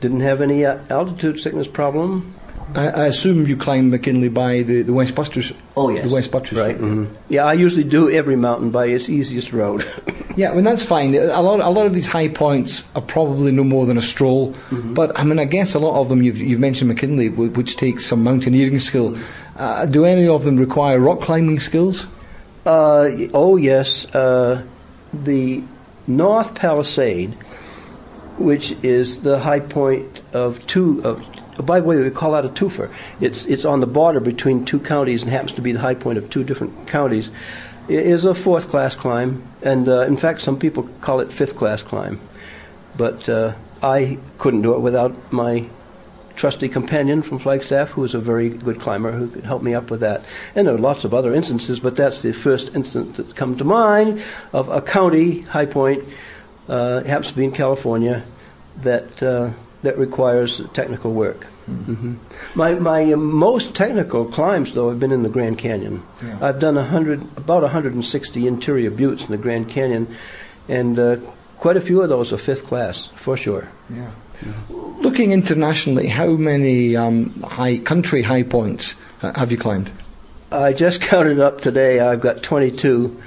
Didn't 0.00 0.20
have 0.20 0.40
any 0.40 0.64
uh, 0.64 0.78
altitude 0.88 1.40
sickness 1.40 1.68
problem. 1.68 2.34
I, 2.74 2.88
I, 2.88 3.06
assume 3.06 3.46
you 3.46 3.56
climb 3.56 3.90
McKinley 3.90 4.28
by 4.28 4.62
the, 4.62 4.82
the 4.82 4.92
West 4.92 5.14
Buttress. 5.14 5.52
Oh 5.76 5.88
yes, 5.88 6.04
the 6.04 6.10
West 6.10 6.30
Buttress. 6.30 6.60
Right. 6.60 6.76
Mm-hmm. 6.76 7.14
Yeah, 7.28 7.44
I 7.44 7.54
usually 7.54 7.84
do 7.84 8.10
every 8.10 8.36
mountain 8.36 8.70
by 8.70 8.86
its 8.86 9.08
easiest 9.08 9.52
road. 9.52 9.86
yeah, 10.36 10.50
I 10.50 10.54
mean 10.54 10.64
that's 10.64 10.82
fine. 10.82 11.14
A 11.14 11.40
lot, 11.40 11.60
a 11.60 11.70
lot 11.70 11.86
of 11.86 11.94
these 11.94 12.06
high 12.06 12.28
points 12.28 12.84
are 12.94 13.02
probably 13.02 13.52
no 13.52 13.64
more 13.64 13.86
than 13.86 13.96
a 13.96 14.02
stroll. 14.02 14.52
Mm-hmm. 14.52 14.94
But 14.94 15.18
I 15.18 15.24
mean, 15.24 15.38
I 15.38 15.44
guess 15.44 15.74
a 15.74 15.78
lot 15.78 16.00
of 16.00 16.08
them 16.08 16.22
you've, 16.22 16.38
you've 16.38 16.60
mentioned 16.60 16.88
McKinley, 16.88 17.28
which 17.30 17.76
takes 17.76 18.06
some 18.06 18.22
mountaineering 18.22 18.80
skill. 18.80 19.16
Uh, 19.56 19.86
do 19.86 20.04
any 20.04 20.28
of 20.28 20.44
them 20.44 20.56
require 20.56 21.00
rock 21.00 21.20
climbing 21.20 21.60
skills? 21.60 22.06
Uh, 22.66 23.10
oh 23.32 23.56
yes, 23.56 24.06
uh, 24.14 24.62
the 25.12 25.62
North 26.06 26.54
Palisade, 26.54 27.32
which 28.36 28.72
is 28.82 29.22
the 29.22 29.38
high 29.38 29.60
point 29.60 30.20
of 30.32 30.66
two 30.66 31.02
of 31.02 31.22
by 31.66 31.80
the 31.80 31.86
way, 31.86 31.96
we 31.96 32.10
call 32.10 32.32
that 32.32 32.44
a 32.44 32.48
twofer. 32.48 32.92
It's 33.20 33.46
it's 33.46 33.64
on 33.64 33.80
the 33.80 33.86
border 33.86 34.20
between 34.20 34.64
two 34.64 34.80
counties 34.80 35.22
and 35.22 35.30
happens 35.30 35.52
to 35.52 35.60
be 35.60 35.72
the 35.72 35.80
high 35.80 35.94
point 35.94 36.18
of 36.18 36.30
two 36.30 36.44
different 36.44 36.86
counties. 36.86 37.30
It 37.88 38.06
is 38.06 38.24
a 38.24 38.34
fourth 38.34 38.68
class 38.68 38.94
climb, 38.94 39.42
and 39.62 39.88
uh, 39.88 40.02
in 40.02 40.16
fact, 40.16 40.42
some 40.42 40.58
people 40.58 40.88
call 41.00 41.20
it 41.20 41.32
fifth 41.32 41.56
class 41.56 41.82
climb. 41.82 42.20
But 42.96 43.28
uh, 43.28 43.54
I 43.82 44.18
couldn't 44.38 44.62
do 44.62 44.74
it 44.74 44.80
without 44.80 45.32
my 45.32 45.66
trusty 46.36 46.68
companion 46.68 47.22
from 47.22 47.38
Flagstaff, 47.38 47.90
who 47.90 48.04
is 48.04 48.14
a 48.14 48.18
very 48.18 48.48
good 48.48 48.80
climber, 48.80 49.10
who 49.10 49.28
could 49.28 49.44
help 49.44 49.62
me 49.62 49.74
up 49.74 49.90
with 49.90 50.00
that. 50.00 50.24
And 50.54 50.66
there 50.66 50.74
are 50.74 50.78
lots 50.78 51.04
of 51.04 51.12
other 51.12 51.34
instances, 51.34 51.80
but 51.80 51.96
that's 51.96 52.22
the 52.22 52.32
first 52.32 52.74
instance 52.74 53.16
that 53.16 53.34
come 53.34 53.56
to 53.56 53.64
mind 53.64 54.22
of 54.52 54.68
a 54.68 54.80
county 54.80 55.40
high 55.40 55.66
point, 55.66 56.04
uh, 56.68 57.02
happens 57.02 57.28
to 57.28 57.36
be 57.36 57.44
in 57.44 57.52
California, 57.52 58.22
that 58.82 59.22
uh, 59.22 59.50
that 59.82 59.96
requires 59.98 60.60
technical 60.74 61.12
work. 61.12 61.46
Mm-hmm. 61.70 62.14
My 62.54 62.74
my 62.74 63.12
uh, 63.12 63.16
most 63.16 63.74
technical 63.74 64.24
climbs, 64.24 64.72
though, 64.74 64.88
have 64.88 64.98
been 64.98 65.12
in 65.12 65.22
the 65.22 65.28
Grand 65.28 65.58
Canyon. 65.58 66.02
Yeah. 66.22 66.38
I've 66.40 66.60
done 66.60 66.76
a 66.76 66.80
100, 66.80 67.20
about 67.36 67.62
160 67.62 68.46
interior 68.46 68.90
buttes 68.90 69.24
in 69.24 69.30
the 69.30 69.36
Grand 69.36 69.68
Canyon, 69.68 70.14
and 70.68 70.98
uh, 70.98 71.16
quite 71.58 71.76
a 71.76 71.80
few 71.80 72.00
of 72.02 72.08
those 72.08 72.32
are 72.32 72.38
fifth 72.38 72.66
class 72.66 73.06
for 73.16 73.36
sure. 73.36 73.68
Yeah. 73.90 74.10
Looking 74.70 75.32
internationally, 75.32 76.06
how 76.06 76.28
many 76.28 76.96
um, 76.96 77.42
high 77.42 77.78
country 77.78 78.22
high 78.22 78.44
points 78.44 78.94
uh, 79.22 79.32
have 79.38 79.50
you 79.50 79.58
climbed? 79.58 79.90
I 80.50 80.72
just 80.72 81.00
counted 81.12 81.40
up 81.40 81.60
today. 81.60 82.00
I've 82.00 82.20
got 82.20 82.42
22. 82.42 83.22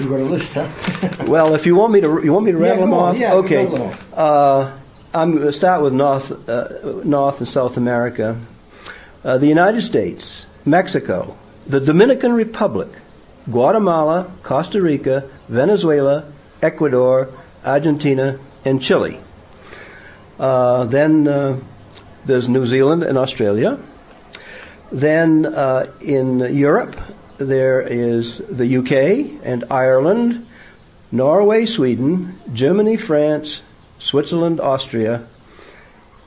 You've 0.00 0.08
got 0.08 0.20
a 0.20 0.24
list, 0.24 0.54
huh? 0.54 0.68
well, 1.32 1.54
if 1.54 1.64
you 1.64 1.74
want 1.74 1.94
me 1.94 2.00
to, 2.02 2.20
you 2.22 2.30
want 2.30 2.44
me 2.44 2.52
to 2.52 2.58
Yeah, 2.58 2.64
rattle 2.66 2.84
them 2.84 2.92
off. 2.92 3.16
Yeah, 3.16 3.32
okay. 3.40 3.64
Uh, 4.12 4.70
I'm 5.14 5.32
going 5.32 5.46
to 5.46 5.52
start 5.52 5.80
with 5.80 5.94
North, 5.94 6.28
uh, 6.46 7.00
North 7.04 7.38
and 7.38 7.48
South 7.48 7.78
America, 7.78 8.38
uh, 9.24 9.38
the 9.38 9.46
United 9.46 9.80
States, 9.80 10.44
Mexico, 10.66 11.34
the 11.66 11.80
Dominican 11.80 12.34
Republic, 12.34 12.90
Guatemala, 13.50 14.30
Costa 14.42 14.82
Rica, 14.82 15.24
Venezuela, 15.48 16.30
Ecuador, 16.60 17.32
Argentina, 17.64 18.38
and 18.66 18.82
Chile. 18.82 19.18
Uh, 20.38 20.84
then 20.84 21.26
uh, 21.26 21.58
there's 22.26 22.46
New 22.46 22.66
Zealand 22.66 23.04
and 23.04 23.16
Australia. 23.16 23.78
Then 24.90 25.46
uh, 25.46 25.90
in 26.02 26.40
Europe, 26.54 26.94
there 27.38 27.80
is 27.80 28.36
the 28.50 28.76
UK 28.76 29.40
and 29.46 29.64
Ireland, 29.70 30.46
Norway, 31.12 31.66
Sweden, 31.66 32.40
Germany, 32.52 32.96
France, 32.96 33.60
Switzerland, 33.98 34.60
Austria. 34.60 35.26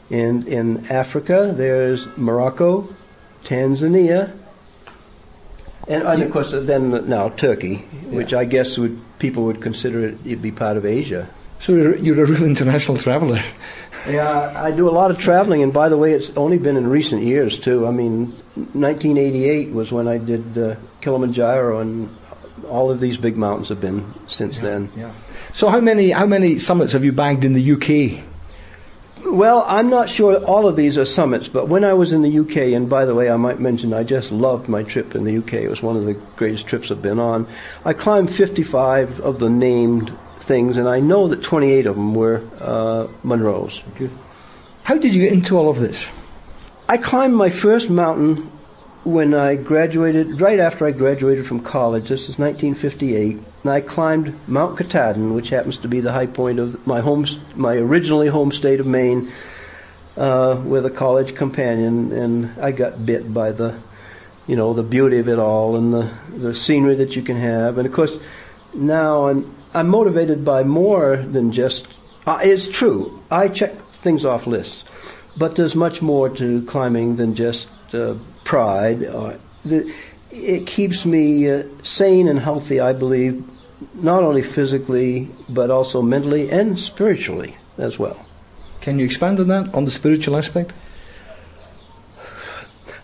And 0.10 0.48
in 0.48 0.86
Africa, 0.88 1.52
there's 1.56 2.08
Morocco, 2.16 2.88
Tanzania, 3.44 4.32
and, 5.88 6.04
and 6.04 6.24
of 6.24 6.32
course 6.32 6.52
then 6.52 7.08
now 7.08 7.30
Turkey, 7.30 7.78
which 8.10 8.34
I 8.34 8.46
guess 8.46 8.78
would 8.78 9.00
people 9.20 9.46
would 9.46 9.62
consider 9.62 10.08
it 10.08 10.18
it'd 10.26 10.42
be 10.42 10.52
part 10.52 10.78
of 10.78 10.86
Asia. 10.86 11.28
So 11.62 11.74
you're, 11.74 11.96
you're 11.96 12.24
a 12.24 12.28
real 12.28 12.44
international 12.44 12.98
traveller. 12.98 13.44
Yeah, 14.08 14.54
I 14.56 14.72
do 14.72 14.90
a 14.90 14.92
lot 14.92 15.10
of 15.10 15.18
traveling, 15.18 15.64
and 15.64 15.74
by 15.74 15.90
the 15.90 15.98
way, 15.98 16.14
it's 16.14 16.30
only 16.38 16.58
been 16.60 16.78
in 16.78 16.88
recent 16.88 17.24
years 17.24 17.58
too. 17.58 17.88
I 17.88 17.92
mean, 17.92 18.28
1988 18.56 19.72
was 19.72 19.92
when 19.92 20.08
I 20.08 20.18
did 20.18 20.58
uh, 20.58 20.76
Kilimanjaro, 21.02 21.80
and 21.80 22.16
all 22.66 22.92
of 22.92 23.00
these 23.00 23.18
big 23.18 23.38
mountains 23.38 23.70
have 23.70 23.82
been 23.82 24.14
since 24.28 24.60
then. 24.60 24.92
Yeah. 24.96 25.12
So 25.54 25.70
how 25.70 25.80
many 25.80 26.12
how 26.12 26.26
many 26.26 26.60
summits 26.60 26.94
have 26.94 27.06
you 27.06 27.12
bagged 27.12 27.44
in 27.44 27.54
the 27.54 27.72
UK? 27.72 28.24
Well, 29.26 29.66
I'm 29.68 29.90
not 29.90 30.08
sure 30.08 30.38
all 30.44 30.68
of 30.68 30.76
these 30.76 31.00
are 31.00 31.06
summits, 31.06 31.48
but 31.48 31.68
when 31.68 31.84
I 31.84 31.94
was 31.94 32.14
in 32.14 32.22
the 32.22 32.40
UK, 32.40 32.74
and 32.76 32.88
by 32.88 33.06
the 33.06 33.16
way, 33.16 33.30
I 33.32 33.38
might 33.38 33.60
mention 33.60 33.92
I 33.92 34.04
just 34.04 34.32
loved 34.32 34.70
my 34.70 34.84
trip 34.84 35.16
in 35.16 35.24
the 35.24 35.40
UK. 35.40 35.54
It 35.54 35.70
was 35.70 35.82
one 35.82 35.98
of 35.98 36.06
the 36.06 36.14
greatest 36.36 36.68
trips 36.68 36.92
I've 36.92 37.02
been 37.02 37.20
on. 37.20 37.48
I 37.86 37.94
climbed 37.94 38.32
55 38.32 39.22
of 39.22 39.40
the 39.40 39.50
named 39.50 40.14
things, 40.42 40.78
and 40.78 40.88
I 40.88 41.00
know 41.00 41.28
that 41.30 41.42
28 41.42 41.88
of 41.88 41.96
them 41.96 42.14
were 42.14 42.44
uh, 42.60 43.08
Munros. 43.24 43.82
How 44.84 44.98
did 44.98 45.16
you 45.16 45.24
get 45.24 45.34
into 45.34 45.58
all 45.58 45.70
of 45.70 45.80
this? 45.80 46.06
I 46.88 46.98
climbed 46.98 47.36
my 47.36 47.50
first 47.50 47.90
mountain 47.90 48.52
when 49.06 49.36
I 49.36 49.56
graduated, 49.56 50.42
right 50.42 50.60
after 50.60 50.88
I 50.88 50.92
graduated 50.92 51.46
from 51.46 51.62
college. 51.62 52.10
This 52.10 52.28
is 52.28 52.40
1958. 52.40 53.38
And 53.64 53.72
I 53.72 53.80
climbed 53.80 54.36
Mount 54.48 54.78
Katahdin, 54.78 55.36
which 55.36 55.50
happens 55.50 55.78
to 55.78 55.88
be 55.88 56.00
the 56.00 56.12
high 56.12 56.26
point 56.26 56.60
of 56.60 56.86
my 56.88 57.02
home, 57.02 57.26
my 57.56 57.76
originally 57.76 58.28
home 58.28 58.52
state 58.52 58.80
of 58.80 58.88
Maine, 58.88 59.32
uh, 60.18 60.60
with 60.66 60.88
a 60.88 60.90
college 60.90 61.36
companion, 61.36 62.12
and 62.14 62.60
I 62.60 62.72
got 62.72 63.06
bit 63.06 63.32
by 63.32 63.52
the, 63.52 63.80
you 64.48 64.56
know, 64.56 64.74
the 64.74 64.84
beauty 64.84 65.20
of 65.20 65.30
it 65.30 65.38
all 65.38 65.76
and 65.76 65.94
the 65.94 66.12
the 66.36 66.56
scenery 66.56 66.96
that 66.96 67.16
you 67.16 67.22
can 67.22 67.38
have. 67.38 67.78
And 67.78 67.86
of 67.86 67.94
course, 67.94 68.18
now 68.74 69.28
I'm 69.28 69.56
I'm 69.74 69.88
motivated 69.88 70.44
by 70.44 70.64
more 70.64 71.18
than 71.18 71.52
just. 71.52 71.88
Uh, 72.26 72.40
it's 72.42 72.68
true. 72.68 73.22
I 73.30 73.50
check 73.50 73.80
things 74.02 74.26
off 74.26 74.48
lists, 74.48 74.84
but 75.38 75.56
there's 75.56 75.76
much 75.76 76.02
more 76.02 76.30
to 76.30 76.64
climbing 76.64 77.18
than 77.18 77.36
just 77.36 77.68
uh, 77.94 78.16
pride. 78.46 79.04
Or 79.04 79.38
the, 79.66 79.92
it 80.32 80.66
keeps 80.66 81.06
me 81.06 81.50
uh, 81.50 81.64
sane 81.84 82.30
and 82.30 82.40
healthy. 82.40 82.80
I 82.80 82.94
believe, 82.94 83.44
not 83.96 84.24
only 84.24 84.42
physically 84.42 85.28
but 85.50 85.70
also 85.70 86.02
mentally 86.02 86.50
and 86.50 86.80
spiritually 86.80 87.58
as 87.78 88.00
well. 88.00 88.26
Can 88.82 89.00
you 89.00 89.06
expand 89.06 89.40
on 89.40 89.48
that, 89.50 89.74
on 89.74 89.86
the 89.86 89.92
spiritual 89.92 90.38
aspect? 90.38 90.72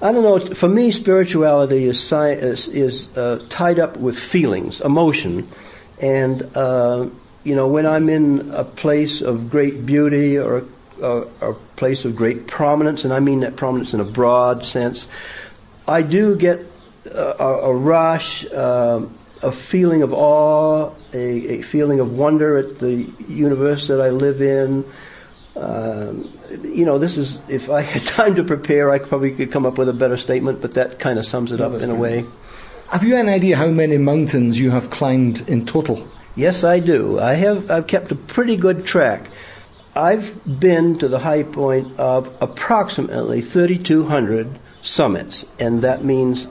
I 0.01 0.11
don't 0.11 0.23
know. 0.23 0.39
For 0.55 0.67
me, 0.67 0.91
spirituality 0.91 1.85
is 1.85 1.99
sci- 1.99 2.33
is, 2.33 2.67
is 2.69 3.15
uh, 3.15 3.45
tied 3.49 3.79
up 3.79 3.97
with 3.97 4.17
feelings, 4.17 4.81
emotion, 4.81 5.47
and 5.99 6.41
uh, 6.55 7.07
you 7.43 7.55
know 7.55 7.67
when 7.67 7.85
I'm 7.85 8.09
in 8.09 8.51
a 8.51 8.63
place 8.63 9.21
of 9.21 9.51
great 9.51 9.85
beauty 9.85 10.39
or 10.39 10.63
a, 11.01 11.27
a 11.41 11.53
place 11.75 12.05
of 12.05 12.15
great 12.15 12.47
prominence, 12.47 13.03
and 13.03 13.13
I 13.13 13.19
mean 13.19 13.41
that 13.41 13.55
prominence 13.55 13.93
in 13.93 13.99
a 13.99 14.05
broad 14.05 14.65
sense, 14.65 15.07
I 15.87 16.01
do 16.01 16.35
get 16.35 16.65
a, 17.05 17.43
a 17.43 17.73
rush, 17.73 18.45
uh, 18.45 19.05
a 19.41 19.51
feeling 19.51 20.03
of 20.03 20.13
awe, 20.13 20.91
a, 21.13 21.59
a 21.59 21.61
feeling 21.61 21.99
of 21.99 22.17
wonder 22.17 22.57
at 22.57 22.79
the 22.79 23.07
universe 23.27 23.87
that 23.87 23.99
I 23.99 24.09
live 24.09 24.41
in. 24.41 24.85
Um, 25.55 26.31
you 26.63 26.85
know, 26.85 26.97
this 26.97 27.17
is, 27.17 27.39
if 27.47 27.69
I 27.69 27.81
had 27.81 28.05
time 28.05 28.35
to 28.35 28.43
prepare, 28.43 28.91
I 28.91 28.99
probably 28.99 29.31
could 29.33 29.51
come 29.51 29.65
up 29.65 29.77
with 29.77 29.89
a 29.89 29.93
better 29.93 30.17
statement, 30.17 30.61
but 30.61 30.75
that 30.75 30.99
kind 30.99 31.19
of 31.19 31.25
sums 31.25 31.51
it 31.51 31.61
up 31.61 31.73
in 31.73 31.89
a 31.89 31.95
way. 31.95 32.25
Have 32.89 33.03
you 33.03 33.15
any 33.15 33.31
idea 33.31 33.55
how 33.55 33.67
many 33.67 33.97
mountains 33.97 34.59
you 34.59 34.71
have 34.71 34.89
climbed 34.89 35.47
in 35.47 35.65
total? 35.65 36.07
Yes, 36.35 36.63
I 36.63 36.79
do. 36.79 37.19
I 37.19 37.33
have, 37.33 37.71
I've 37.71 37.87
kept 37.87 38.11
a 38.11 38.15
pretty 38.15 38.57
good 38.57 38.85
track. 38.85 39.29
I've 39.95 40.59
been 40.59 40.99
to 40.99 41.07
the 41.07 41.19
high 41.19 41.43
point 41.43 41.99
of 41.99 42.35
approximately 42.39 43.41
3,200 43.41 44.47
summits, 44.81 45.45
and 45.59 45.81
that 45.81 46.03
means 46.03 46.47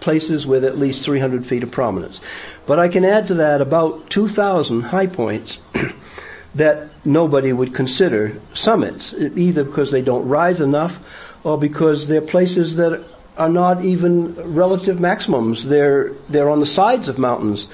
places 0.00 0.46
with 0.46 0.64
at 0.64 0.78
least 0.78 1.04
300 1.04 1.46
feet 1.46 1.62
of 1.62 1.70
prominence. 1.70 2.20
But 2.66 2.78
I 2.78 2.88
can 2.88 3.04
add 3.04 3.28
to 3.28 3.34
that 3.34 3.60
about 3.60 4.10
2,000 4.10 4.82
high 4.82 5.06
points 5.06 5.58
that 6.54 6.88
nobody 7.04 7.52
would 7.52 7.74
consider 7.74 8.40
summits, 8.54 9.14
either 9.14 9.62
because 9.62 9.90
they 9.90 10.02
don't 10.02 10.28
rise 10.28 10.60
enough 10.60 10.98
or 11.44 11.58
because 11.58 12.08
they're 12.08 12.20
places 12.20 12.76
that 12.76 13.04
are 13.36 13.48
not 13.48 13.84
even 13.84 14.34
relative 14.54 14.98
maximums. 14.98 15.68
They're, 15.68 16.12
they're 16.28 16.50
on 16.50 16.60
the 16.60 16.66
sides 16.66 17.08
of 17.08 17.18
mountains. 17.18 17.68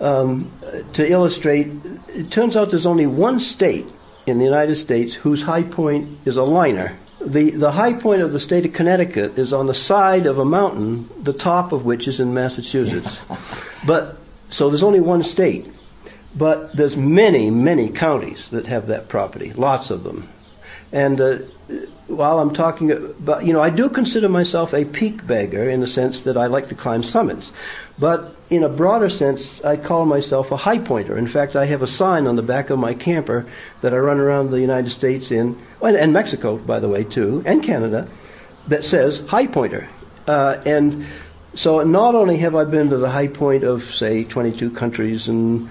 Um, 0.00 0.50
to 0.92 1.10
illustrate, 1.10 1.72
it 2.08 2.30
turns 2.30 2.56
out 2.56 2.70
there's 2.70 2.86
only 2.86 3.06
one 3.06 3.40
state 3.40 3.86
in 4.26 4.38
the 4.38 4.44
United 4.44 4.76
States 4.76 5.14
whose 5.14 5.42
high 5.42 5.64
point 5.64 6.18
is 6.24 6.36
a 6.36 6.44
liner. 6.44 6.96
The, 7.20 7.50
the 7.50 7.72
high 7.72 7.94
point 7.94 8.22
of 8.22 8.32
the 8.32 8.38
state 8.38 8.64
of 8.64 8.72
Connecticut 8.72 9.38
is 9.38 9.52
on 9.52 9.66
the 9.66 9.74
side 9.74 10.26
of 10.26 10.38
a 10.38 10.44
mountain, 10.44 11.10
the 11.22 11.32
top 11.32 11.72
of 11.72 11.84
which 11.84 12.06
is 12.06 12.20
in 12.20 12.32
Massachusetts. 12.32 13.20
but 13.86 14.18
so 14.50 14.70
there's 14.70 14.84
only 14.84 15.00
one 15.00 15.24
state, 15.24 15.66
but 16.34 16.74
there's 16.76 16.96
many, 16.96 17.50
many 17.50 17.88
counties 17.88 18.50
that 18.50 18.66
have 18.66 18.86
that 18.86 19.08
property, 19.08 19.52
lots 19.54 19.90
of 19.90 20.04
them. 20.04 20.28
And 20.92 21.20
uh, 21.20 21.38
while 22.06 22.38
I'm 22.38 22.54
talking 22.54 22.90
about, 22.90 23.44
you 23.44 23.52
know, 23.52 23.62
I 23.62 23.70
do 23.70 23.88
consider 23.88 24.28
myself 24.28 24.72
a 24.72 24.84
peak 24.84 25.26
bagger 25.26 25.68
in 25.68 25.80
the 25.80 25.86
sense 25.86 26.22
that 26.22 26.36
I 26.36 26.46
like 26.46 26.68
to 26.68 26.74
climb 26.74 27.02
summits. 27.02 27.52
But 27.98 28.34
in 28.48 28.62
a 28.62 28.68
broader 28.68 29.08
sense, 29.08 29.62
I 29.62 29.76
call 29.76 30.06
myself 30.06 30.50
a 30.50 30.56
high 30.56 30.78
pointer. 30.78 31.18
In 31.18 31.26
fact, 31.26 31.56
I 31.56 31.66
have 31.66 31.82
a 31.82 31.86
sign 31.86 32.26
on 32.26 32.36
the 32.36 32.42
back 32.42 32.70
of 32.70 32.78
my 32.78 32.94
camper 32.94 33.46
that 33.82 33.92
I 33.92 33.98
run 33.98 34.18
around 34.18 34.50
the 34.50 34.60
United 34.60 34.90
States 34.90 35.30
in, 35.30 35.58
and, 35.82 35.96
and 35.96 36.12
Mexico, 36.12 36.56
by 36.56 36.80
the 36.80 36.88
way, 36.88 37.04
too, 37.04 37.42
and 37.44 37.62
Canada, 37.62 38.08
that 38.68 38.84
says 38.84 39.20
high 39.26 39.46
pointer. 39.46 39.88
Uh, 40.26 40.62
and 40.64 41.06
so 41.54 41.82
not 41.82 42.14
only 42.14 42.38
have 42.38 42.54
I 42.54 42.64
been 42.64 42.90
to 42.90 42.98
the 42.98 43.10
high 43.10 43.28
point 43.28 43.64
of, 43.64 43.82
say, 43.92 44.24
22 44.24 44.70
countries 44.70 45.28
and 45.28 45.68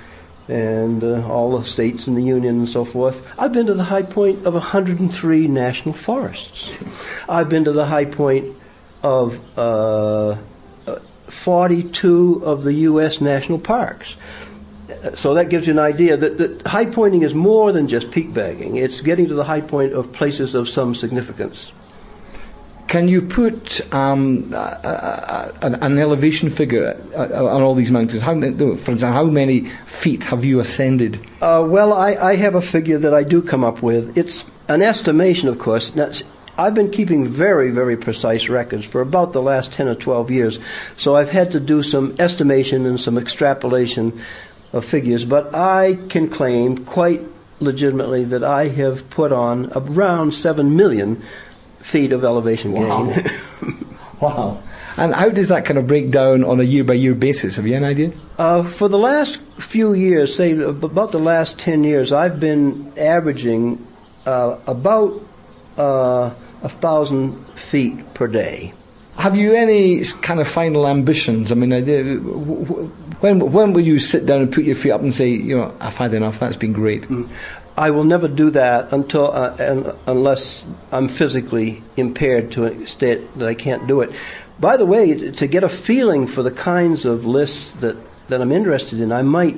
and 0.48 1.04
uh, 1.04 1.27
all 1.27 1.58
the 1.58 1.66
states 1.66 2.08
in 2.08 2.16
the 2.16 2.24
Union 2.24 2.60
and 2.60 2.70
so 2.70 2.86
forth. 2.86 3.25
I've 3.38 3.51
been 3.51 3.68
to 3.68 3.74
the 3.74 3.84
high 3.84 4.04
point 4.04 4.46
of 4.46 4.54
103 4.54 5.48
national 5.48 5.94
forests. 5.94 6.77
I've 7.27 7.50
been 7.50 7.66
to 7.66 7.72
the 7.74 7.86
high 7.86 8.06
point 8.06 8.56
of 9.04 9.39
uh, 9.58 10.38
uh, 10.88 11.00
42 11.27 12.42
of 12.46 12.63
the 12.63 12.74
U.S. 12.74 13.22
national 13.22 13.60
parks. 13.60 14.16
So 15.16 15.34
that 15.34 15.50
gives 15.50 15.68
you 15.68 15.74
an 15.74 15.80
idea 15.80 16.18
that, 16.18 16.38
that 16.38 16.66
high 16.66 16.86
pointing 16.86 17.22
is 17.22 17.34
more 17.34 17.72
than 17.72 17.88
just 17.88 18.10
peak 18.10 18.34
bagging. 18.34 18.77
It's 18.77 19.01
getting 19.01 19.27
to 19.27 19.34
the 19.34 19.44
high 19.44 19.62
point 19.62 19.94
of 19.94 20.12
places 20.12 20.56
of 20.56 20.70
some 20.70 20.96
significance. 20.96 21.72
Can 22.88 23.10
you 23.10 23.22
put 23.22 23.82
um, 23.94 24.53
a, 24.53 24.58
a, 24.58 25.67
a, 25.67 25.72
an 25.84 25.98
elevation 25.98 26.50
figure 26.50 26.96
uh, 27.15 27.46
on 27.46 27.62
all 27.62 27.75
these 27.75 27.91
mountains? 27.91 28.22
How, 28.22 28.39
for 28.39 28.91
example, 28.91 29.12
how 29.12 29.25
many 29.25 29.70
feet 29.88 30.24
have 30.25 30.46
you 30.46 30.62
ascended? 30.62 31.20
Uh, 31.41 31.65
well, 31.67 31.91
I, 31.91 32.15
I 32.15 32.36
have 32.36 32.56
a 32.56 32.62
figure 32.62 32.98
that 33.00 33.13
I 33.13 33.24
do 33.24 33.41
come 33.41 33.65
up 33.65 33.82
with. 33.82 34.17
It's 34.17 34.46
an 34.70 34.82
estimation, 34.82 35.50
of 35.50 35.60
course. 35.60 35.94
Now, 35.96 36.12
I've 36.58 36.74
been 36.74 36.89
keeping 36.89 37.27
very, 37.27 37.72
very 37.72 37.98
precise 37.98 38.48
records 38.48 38.86
for 38.86 39.01
about 39.01 39.34
the 39.34 39.41
last 39.41 39.74
10 39.74 39.89
or 39.89 39.96
12 39.96 40.32
years, 40.32 40.60
so 40.96 41.15
I've 41.15 41.29
had 41.29 41.51
to 41.51 41.60
do 41.60 41.84
some 41.84 42.15
estimation 42.20 42.86
and 42.86 43.00
some 43.00 43.17
extrapolation 43.17 44.22
of 44.74 44.86
figures, 44.86 45.24
but 45.24 45.53
I 45.53 46.00
can 46.10 46.29
claim 46.29 46.86
quite 46.86 47.22
legitimately 47.60 48.24
that 48.25 48.44
I 48.44 48.70
have 48.70 49.10
put 49.10 49.32
on 49.32 49.72
around 49.75 50.34
7 50.34 50.75
million 50.75 51.24
feet 51.91 52.12
of 52.12 52.24
elevation 52.24 52.72
Wow. 52.74 53.06
gain. 53.06 53.25
Wow. 54.22 54.58
And 54.98 55.13
how 55.13 55.29
does 55.29 55.50
that 55.50 55.63
kind 55.65 55.77
of 55.77 55.86
break 55.86 56.10
down 56.10 56.44
on 56.44 56.60
a 56.60 56.63
year 56.63 56.84
by 56.84 56.96
year 56.96 57.13
basis? 57.13 57.56
Have 57.58 57.67
you 57.67 57.75
any 57.75 57.86
idea? 57.86 58.12
Uh, 58.39 58.63
for 58.63 58.89
the 58.89 58.98
last 58.98 59.38
few 59.60 59.94
years, 59.94 60.34
say 60.36 60.58
about 60.58 61.12
the 61.12 61.20
last 61.20 61.60
10 61.60 61.84
years, 61.84 62.12
I've 62.12 62.39
been 62.39 62.91
averaging 62.98 63.77
uh, 64.25 64.58
about 64.65 65.22
uh, 65.77 66.32
a 66.63 66.70
thousand 66.70 67.38
feet 67.56 68.15
per 68.15 68.25
day. 68.25 68.74
Have 69.17 69.36
you 69.38 69.53
any 69.53 70.03
kind 70.24 70.39
of 70.39 70.48
final 70.48 70.88
ambitions? 70.88 71.51
I 71.51 71.56
mean, 71.56 71.74
I 71.74 71.82
did- 71.82 72.17
w- 72.25 72.65
w- 72.65 72.88
when 73.22 73.51
when 73.51 73.74
will 73.74 73.86
you 73.86 74.00
sit 74.00 74.25
down 74.25 74.41
and 74.41 74.51
put 74.51 74.63
your 74.63 74.75
feet 74.75 74.91
up 74.91 75.01
and 75.01 75.13
say, 75.13 75.29
you 75.29 75.58
know, 75.58 75.72
I've 75.79 75.96
had 75.96 76.13
enough. 76.15 76.39
That's 76.39 76.56
been 76.56 76.74
great. 76.74 77.06
I 77.78 77.92
will 77.92 78.04
never 78.04 78.28
do 78.28 78.50
that 78.52 78.92
until 78.92 79.32
uh, 79.32 79.56
un 79.60 79.96
unless 80.08 80.66
I'm 80.92 81.08
physically 81.08 81.84
impaired 81.96 82.52
to 82.54 82.66
a 82.66 82.88
state 82.88 83.38
that 83.38 83.48
I 83.48 83.54
can't 83.54 83.86
do 83.86 84.02
it. 84.02 84.12
By 84.60 84.78
the 84.78 84.86
way, 84.86 85.32
to 85.32 85.48
get 85.48 85.64
a 85.64 85.70
feeling 85.70 86.26
for 86.26 86.42
the 86.42 86.50
kinds 86.50 87.06
of 87.06 87.26
lists 87.26 87.74
that, 87.74 87.96
that 88.30 88.42
I'm 88.42 88.52
interested 88.52 89.00
in, 89.00 89.12
I 89.12 89.22
might 89.22 89.58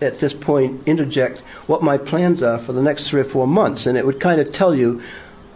at 0.00 0.18
this 0.18 0.34
point 0.34 0.82
interject 0.86 1.38
what 1.68 1.82
my 1.82 1.96
plans 1.96 2.42
are 2.42 2.58
for 2.58 2.72
the 2.72 2.82
next 2.82 3.08
three 3.08 3.20
or 3.20 3.24
four 3.24 3.46
months, 3.46 3.86
and 3.86 3.96
it 3.96 4.04
would 4.04 4.18
kind 4.18 4.40
of 4.40 4.52
tell 4.52 4.74
you 4.74 5.00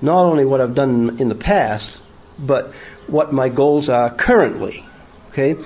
not 0.01 0.25
only 0.25 0.45
what 0.45 0.61
I've 0.61 0.77
done 0.77 1.19
in 1.19 1.29
the 1.29 1.35
past, 1.35 1.99
but 2.39 2.73
what 3.09 3.33
my 3.33 3.49
goals 3.49 3.89
are 3.89 4.11
currently. 4.11 4.87
Okay. 5.31 5.57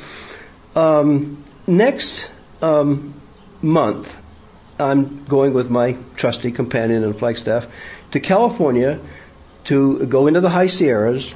Um, 0.75 1.45
next 1.67 2.31
um, 2.63 3.15
month, 3.61 4.17
I'm 4.81 5.25
going 5.27 5.53
with 5.53 5.71
my 5.71 5.97
trusty 6.17 6.51
companion 6.51 7.05
in 7.05 7.13
Flagstaff 7.15 7.67
to 8.13 8.21
California 8.21 8.99
to 9.65 10.07
go 10.07 10.27
into 10.27 10.41
the 10.41 10.51
high 10.51 10.67
Sierras 10.67 11.35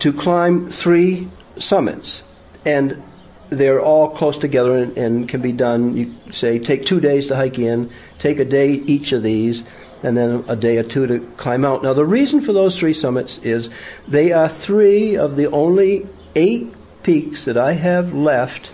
to 0.00 0.12
climb 0.12 0.68
three 0.70 1.28
summits. 1.56 2.22
And 2.64 3.02
they're 3.50 3.80
all 3.80 4.10
close 4.10 4.38
together 4.38 4.76
and, 4.76 4.96
and 4.96 5.28
can 5.28 5.40
be 5.40 5.52
done, 5.52 5.96
you 5.96 6.14
say, 6.32 6.58
take 6.58 6.86
two 6.86 7.00
days 7.00 7.26
to 7.28 7.36
hike 7.36 7.58
in, 7.58 7.90
take 8.18 8.38
a 8.38 8.44
day 8.44 8.72
each 8.72 9.12
of 9.12 9.22
these, 9.22 9.64
and 10.02 10.16
then 10.16 10.44
a 10.48 10.56
day 10.56 10.78
or 10.78 10.82
two 10.82 11.06
to 11.06 11.20
climb 11.36 11.64
out. 11.64 11.82
Now, 11.82 11.92
the 11.92 12.04
reason 12.04 12.40
for 12.40 12.52
those 12.52 12.78
three 12.78 12.92
summits 12.92 13.38
is 13.38 13.70
they 14.06 14.32
are 14.32 14.48
three 14.48 15.16
of 15.16 15.36
the 15.36 15.50
only 15.50 16.06
eight 16.36 16.72
peaks 17.02 17.44
that 17.46 17.56
I 17.56 17.72
have 17.72 18.12
left 18.12 18.70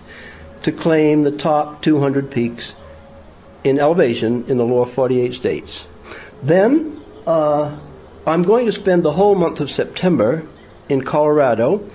to 0.64 0.72
claim 0.72 1.22
the 1.22 1.30
top 1.30 1.82
200 1.82 2.30
peaks 2.30 2.74
in 3.64 3.80
elevation 3.80 4.44
in 4.48 4.58
the 4.58 4.64
lower 4.64 4.86
48 4.86 5.34
states. 5.34 5.86
Then 6.42 7.00
uh, 7.26 7.76
I'm 8.26 8.42
going 8.42 8.66
to 8.66 8.72
spend 8.72 9.02
the 9.02 9.12
whole 9.12 9.34
month 9.34 9.60
of 9.60 9.70
September 9.70 10.46
in 10.88 11.02
Colorado 11.02 11.88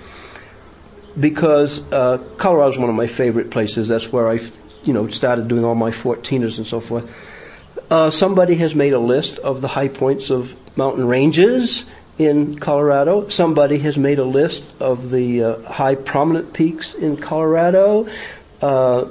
because 1.18 1.80
uh, 1.92 2.18
Colorado 2.36 2.72
is 2.72 2.78
one 2.78 2.88
of 2.88 2.96
my 2.96 3.06
favorite 3.06 3.50
places. 3.50 3.88
That's 3.88 4.12
where 4.12 4.28
I, 4.28 4.40
you 4.82 4.92
know, 4.92 5.08
started 5.08 5.48
doing 5.48 5.64
all 5.64 5.74
my 5.74 5.90
14ers 5.90 6.58
and 6.58 6.66
so 6.66 6.80
forth. 6.80 7.10
Uh, 7.90 8.10
somebody 8.10 8.56
has 8.56 8.74
made 8.74 8.92
a 8.92 8.98
list 8.98 9.38
of 9.38 9.60
the 9.60 9.68
high 9.68 9.88
points 9.88 10.30
of 10.30 10.54
mountain 10.76 11.06
ranges 11.06 11.84
in 12.18 12.58
Colorado. 12.58 13.28
Somebody 13.28 13.78
has 13.78 13.96
made 13.96 14.18
a 14.18 14.24
list 14.24 14.62
of 14.78 15.10
the 15.10 15.42
uh, 15.42 15.62
high 15.62 15.94
prominent 15.94 16.52
peaks 16.52 16.94
in 16.94 17.16
Colorado. 17.16 18.08
Uh, 18.60 19.10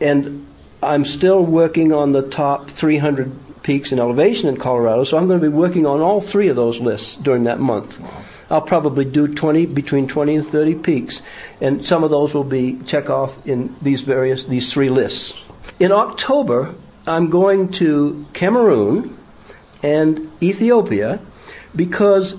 and 0.00 0.47
I'm 0.82 1.04
still 1.04 1.42
working 1.42 1.92
on 1.92 2.12
the 2.12 2.22
top 2.22 2.70
300 2.70 3.62
peaks 3.62 3.90
in 3.90 3.98
elevation 3.98 4.48
in 4.48 4.56
Colorado, 4.56 5.04
so 5.04 5.18
I'm 5.18 5.26
going 5.26 5.40
to 5.40 5.50
be 5.50 5.54
working 5.54 5.86
on 5.86 6.00
all 6.00 6.20
three 6.20 6.48
of 6.48 6.56
those 6.56 6.78
lists 6.78 7.16
during 7.16 7.44
that 7.44 7.58
month. 7.58 8.00
I'll 8.50 8.62
probably 8.62 9.04
do 9.04 9.34
20, 9.34 9.66
between 9.66 10.08
20 10.08 10.36
and 10.36 10.46
30 10.46 10.76
peaks, 10.76 11.20
and 11.60 11.84
some 11.84 12.04
of 12.04 12.10
those 12.10 12.32
will 12.32 12.44
be 12.44 12.78
check 12.86 13.10
off 13.10 13.46
in 13.46 13.74
these 13.82 14.02
various, 14.02 14.44
these 14.44 14.72
three 14.72 14.88
lists. 14.88 15.34
In 15.80 15.92
October, 15.92 16.74
I'm 17.06 17.28
going 17.28 17.70
to 17.72 18.26
Cameroon 18.32 19.18
and 19.82 20.30
Ethiopia 20.42 21.20
because 21.74 22.36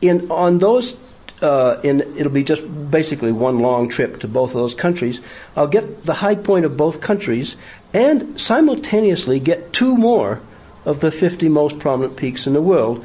in 0.00 0.30
on 0.30 0.58
those 0.58 0.96
uh, 1.42 1.80
in 1.82 2.00
it'll 2.16 2.32
be 2.32 2.44
just 2.44 2.62
basically 2.90 3.32
one 3.32 3.58
long 3.60 3.88
trip 3.88 4.20
to 4.20 4.28
both 4.28 4.50
of 4.50 4.54
those 4.56 4.74
countries. 4.74 5.20
I'll 5.56 5.68
get 5.68 6.04
the 6.04 6.14
high 6.14 6.34
point 6.34 6.64
of 6.64 6.76
both 6.76 7.00
countries 7.00 7.56
and 7.94 8.40
simultaneously 8.40 9.40
get 9.40 9.72
two 9.72 9.96
more 9.96 10.40
of 10.84 11.00
the 11.00 11.10
50 11.10 11.48
most 11.48 11.78
prominent 11.78 12.16
peaks 12.16 12.46
in 12.46 12.52
the 12.54 12.62
world 12.62 13.04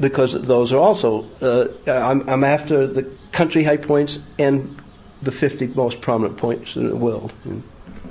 because 0.00 0.32
those 0.32 0.72
are 0.72 0.78
also 0.80 1.26
uh, 1.40 1.68
I'm, 1.90 2.28
I'm 2.28 2.44
after 2.44 2.86
the 2.86 3.08
country 3.32 3.64
high 3.64 3.76
points 3.76 4.18
and 4.38 4.80
the 5.22 5.32
50 5.32 5.68
most 5.68 6.00
prominent 6.00 6.36
points 6.38 6.76
in 6.76 6.88
the 6.88 6.96
world. 6.96 7.32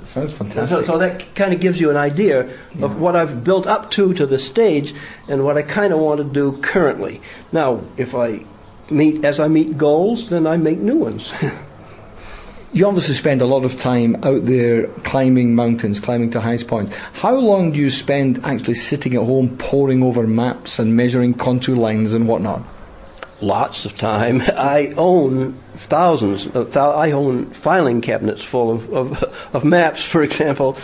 Sounds 0.06 0.32
So, 0.32 0.38
fantastic. 0.38 0.86
so 0.86 0.98
that 0.98 1.34
kind 1.34 1.52
of 1.52 1.60
gives 1.60 1.78
you 1.78 1.90
an 1.90 1.96
idea 1.96 2.48
of 2.80 2.98
what 2.98 3.14
I've 3.14 3.44
built 3.44 3.66
up 3.66 3.90
to 3.92 4.14
to 4.14 4.26
the 4.26 4.38
stage 4.38 4.94
and 5.28 5.44
what 5.44 5.56
I 5.56 5.62
kind 5.62 5.92
of 5.92 6.00
want 6.00 6.18
to 6.18 6.24
do 6.24 6.58
currently. 6.62 7.20
Now, 7.52 7.82
if 7.96 8.14
I 8.14 8.44
meet 8.92 9.24
as 9.24 9.40
I 9.40 9.48
meet 9.48 9.76
goals, 9.78 10.30
then 10.30 10.46
I 10.46 10.56
make 10.56 10.78
new 10.78 10.96
ones. 10.96 11.32
You 12.74 12.86
obviously 12.86 13.16
spend 13.16 13.42
a 13.42 13.44
lot 13.44 13.66
of 13.66 13.78
time 13.78 14.16
out 14.24 14.46
there 14.46 14.86
climbing 15.04 15.54
mountains, 15.54 16.00
climbing 16.00 16.30
to 16.30 16.40
highest 16.40 16.68
points. 16.68 16.96
How 17.12 17.34
long 17.34 17.72
do 17.72 17.78
you 17.78 17.90
spend 17.90 18.42
actually 18.46 18.76
sitting 18.76 19.14
at 19.14 19.20
home 19.20 19.58
poring 19.58 20.02
over 20.02 20.26
maps 20.26 20.78
and 20.78 20.96
measuring 20.96 21.34
contour 21.34 21.76
lines 21.76 22.14
and 22.14 22.26
whatnot? 22.26 22.62
Lots 23.42 23.84
of 23.84 23.98
time. 23.98 24.40
I 24.56 24.94
own 24.96 25.52
thousands. 25.76 26.46
Of 26.46 26.72
thou- 26.72 26.92
I 26.92 27.10
own 27.10 27.50
filing 27.50 28.00
cabinets 28.00 28.42
full 28.42 28.70
of, 28.70 28.90
of, 28.94 29.22
of 29.52 29.64
maps, 29.64 30.02
for 30.02 30.22
example. 30.22 30.78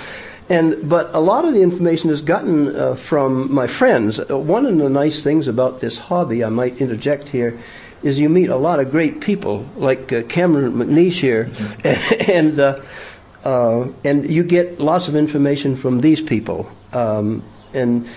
And 0.48 0.88
but 0.88 1.14
a 1.14 1.20
lot 1.20 1.44
of 1.44 1.52
the 1.52 1.62
information 1.62 2.10
is 2.10 2.22
gotten 2.22 2.74
uh, 2.74 2.94
from 2.94 3.52
my 3.52 3.66
friends. 3.66 4.18
Uh, 4.18 4.38
One 4.38 4.64
of 4.64 4.76
the 4.78 4.88
nice 4.88 5.22
things 5.22 5.46
about 5.46 5.80
this 5.80 5.98
hobby, 5.98 6.42
I 6.42 6.48
might 6.48 6.80
interject 6.80 7.28
here, 7.28 7.60
is 8.02 8.18
you 8.18 8.28
meet 8.28 8.48
a 8.48 8.56
lot 8.56 8.80
of 8.80 8.90
great 8.90 9.20
people 9.20 9.66
like 9.76 10.12
uh, 10.12 10.22
Cameron 10.22 10.72
McNeish 10.74 11.20
here, 11.20 11.50
and 11.84 12.58
uh, 12.58 12.80
uh, 13.44 13.88
and 14.04 14.30
you 14.30 14.42
get 14.42 14.80
lots 14.80 15.08
of 15.08 15.16
information 15.16 15.76
from 15.76 16.00
these 16.00 16.22
people. 16.22 16.70
Um, 16.94 17.42
and 17.74 18.08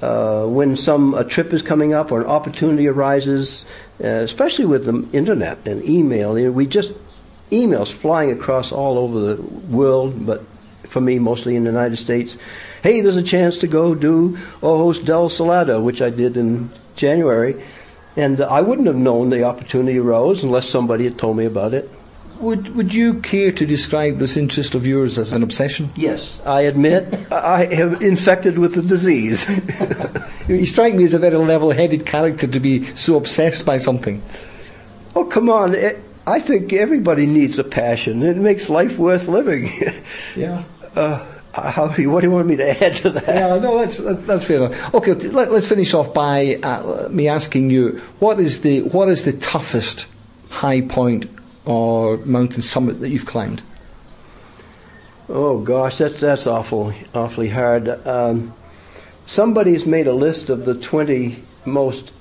uh, 0.00 0.46
when 0.46 0.76
some 0.76 1.14
a 1.14 1.24
trip 1.24 1.52
is 1.52 1.62
coming 1.62 1.92
up 1.92 2.12
or 2.12 2.20
an 2.20 2.28
opportunity 2.28 2.86
arises, 2.86 3.66
especially 3.98 4.64
with 4.64 4.84
the 4.84 5.08
internet 5.12 5.66
and 5.66 5.84
email, 5.84 6.38
you 6.38 6.46
know, 6.46 6.52
we 6.52 6.66
just 6.66 6.92
emails 7.50 7.90
flying 7.92 8.30
across 8.30 8.70
all 8.70 8.96
over 8.96 9.34
the 9.34 9.42
world, 9.42 10.24
but 10.24 10.44
for 10.84 11.00
me, 11.00 11.18
mostly 11.18 11.56
in 11.56 11.64
the 11.64 11.70
United 11.70 11.96
States. 11.96 12.38
Hey, 12.82 13.00
there's 13.00 13.16
a 13.16 13.22
chance 13.22 13.58
to 13.58 13.66
go 13.66 13.94
do 13.94 14.38
Ojos 14.62 14.98
del 14.98 15.28
Salado, 15.28 15.80
which 15.80 16.00
I 16.02 16.10
did 16.10 16.36
in 16.36 16.70
January. 16.96 17.62
And 18.16 18.40
I 18.40 18.60
wouldn't 18.60 18.86
have 18.86 18.96
known 18.96 19.30
the 19.30 19.44
opportunity 19.44 19.98
arose 19.98 20.42
unless 20.42 20.68
somebody 20.68 21.04
had 21.04 21.18
told 21.18 21.36
me 21.36 21.44
about 21.44 21.74
it. 21.74 21.90
Would 22.40 22.74
Would 22.74 22.94
you 22.94 23.20
care 23.20 23.52
to 23.52 23.66
describe 23.66 24.16
this 24.16 24.36
interest 24.36 24.74
of 24.74 24.86
yours 24.86 25.18
as 25.18 25.32
an 25.32 25.42
obsession? 25.42 25.90
Yes, 25.94 26.38
I 26.46 26.62
admit 26.62 27.30
I 27.30 27.64
am 27.66 27.96
infected 27.96 28.58
with 28.58 28.74
the 28.74 28.82
disease. 28.82 29.46
You 30.48 30.66
strike 30.66 30.96
me 30.96 31.04
as 31.04 31.14
a 31.14 31.18
very 31.20 31.36
level-headed 31.36 32.06
character 32.06 32.48
to 32.48 32.58
be 32.58 32.84
so 32.96 33.16
obsessed 33.16 33.64
by 33.64 33.78
something. 33.78 34.20
oh, 35.14 35.24
come 35.24 35.48
on. 35.48 35.76
It, 35.76 36.02
I 36.30 36.38
think 36.38 36.72
everybody 36.72 37.26
needs 37.26 37.58
a 37.58 37.64
passion. 37.64 38.22
It 38.22 38.36
makes 38.36 38.70
life 38.70 38.96
worth 38.96 39.28
living. 39.28 39.70
Yeah. 40.36 40.62
uh, 40.94 41.24
how, 41.52 41.88
what 41.88 41.96
do 41.96 42.02
you 42.02 42.30
want 42.30 42.46
me 42.46 42.56
to 42.56 42.84
add 42.84 42.96
to 42.96 43.10
that? 43.10 43.26
Yeah, 43.26 43.58
no, 43.58 43.78
that's 43.78 43.96
that's 44.26 44.44
fair 44.44 44.58
enough. 44.58 44.94
Okay, 44.94 45.12
let, 45.12 45.48
us 45.48 45.66
finish 45.66 45.92
off 45.94 46.14
by 46.14 46.56
uh, 46.62 47.08
me 47.10 47.26
asking 47.26 47.70
you 47.70 48.00
what 48.20 48.38
is 48.38 48.60
the 48.60 48.82
what 48.82 49.08
is 49.08 49.24
the 49.24 49.32
toughest 49.32 50.06
high 50.48 50.80
point 50.82 51.28
or 51.64 52.18
mountain 52.18 52.62
summit 52.62 53.00
that 53.00 53.08
you've 53.10 53.26
climbed? 53.26 53.62
Oh 55.28 55.58
gosh, 55.58 55.98
that's 55.98 56.20
that's 56.20 56.46
awful, 56.46 56.92
awfully 57.14 57.48
hard. 57.48 57.88
Um, 58.06 58.54
somebody's 59.26 59.86
made 59.86 60.06
a 60.06 60.14
list 60.14 60.50
of 60.50 60.64
the 60.64 60.74
20 60.74 61.42
most 61.64 62.08
uh, 62.08 62.19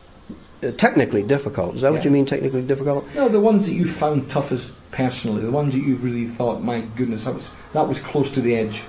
technically 0.78 1.24
difficult. 1.24 1.76
Is 1.76 1.82
that 1.82 1.92
what 1.92 2.04
you 2.06 2.12
mean, 2.12 2.26
technically 2.26 2.62
difficult? 2.62 3.06
No, 3.16 3.30
the 3.30 3.40
ones 3.40 3.66
that 3.66 3.74
you 3.74 3.88
found 3.88 4.30
toughest 4.30 4.72
personally, 4.92 5.42
the 5.42 5.52
ones 5.52 5.74
that 5.74 5.82
you 5.84 5.96
really 5.96 6.28
thought, 6.28 6.62
my 6.62 6.82
goodness, 6.82 7.24
that 7.26 7.34
was 7.36 7.50
that 7.74 7.88
was 7.88 8.00
close 8.00 8.32
to 8.32 8.42
the 8.42 8.56
edge. 8.56 8.82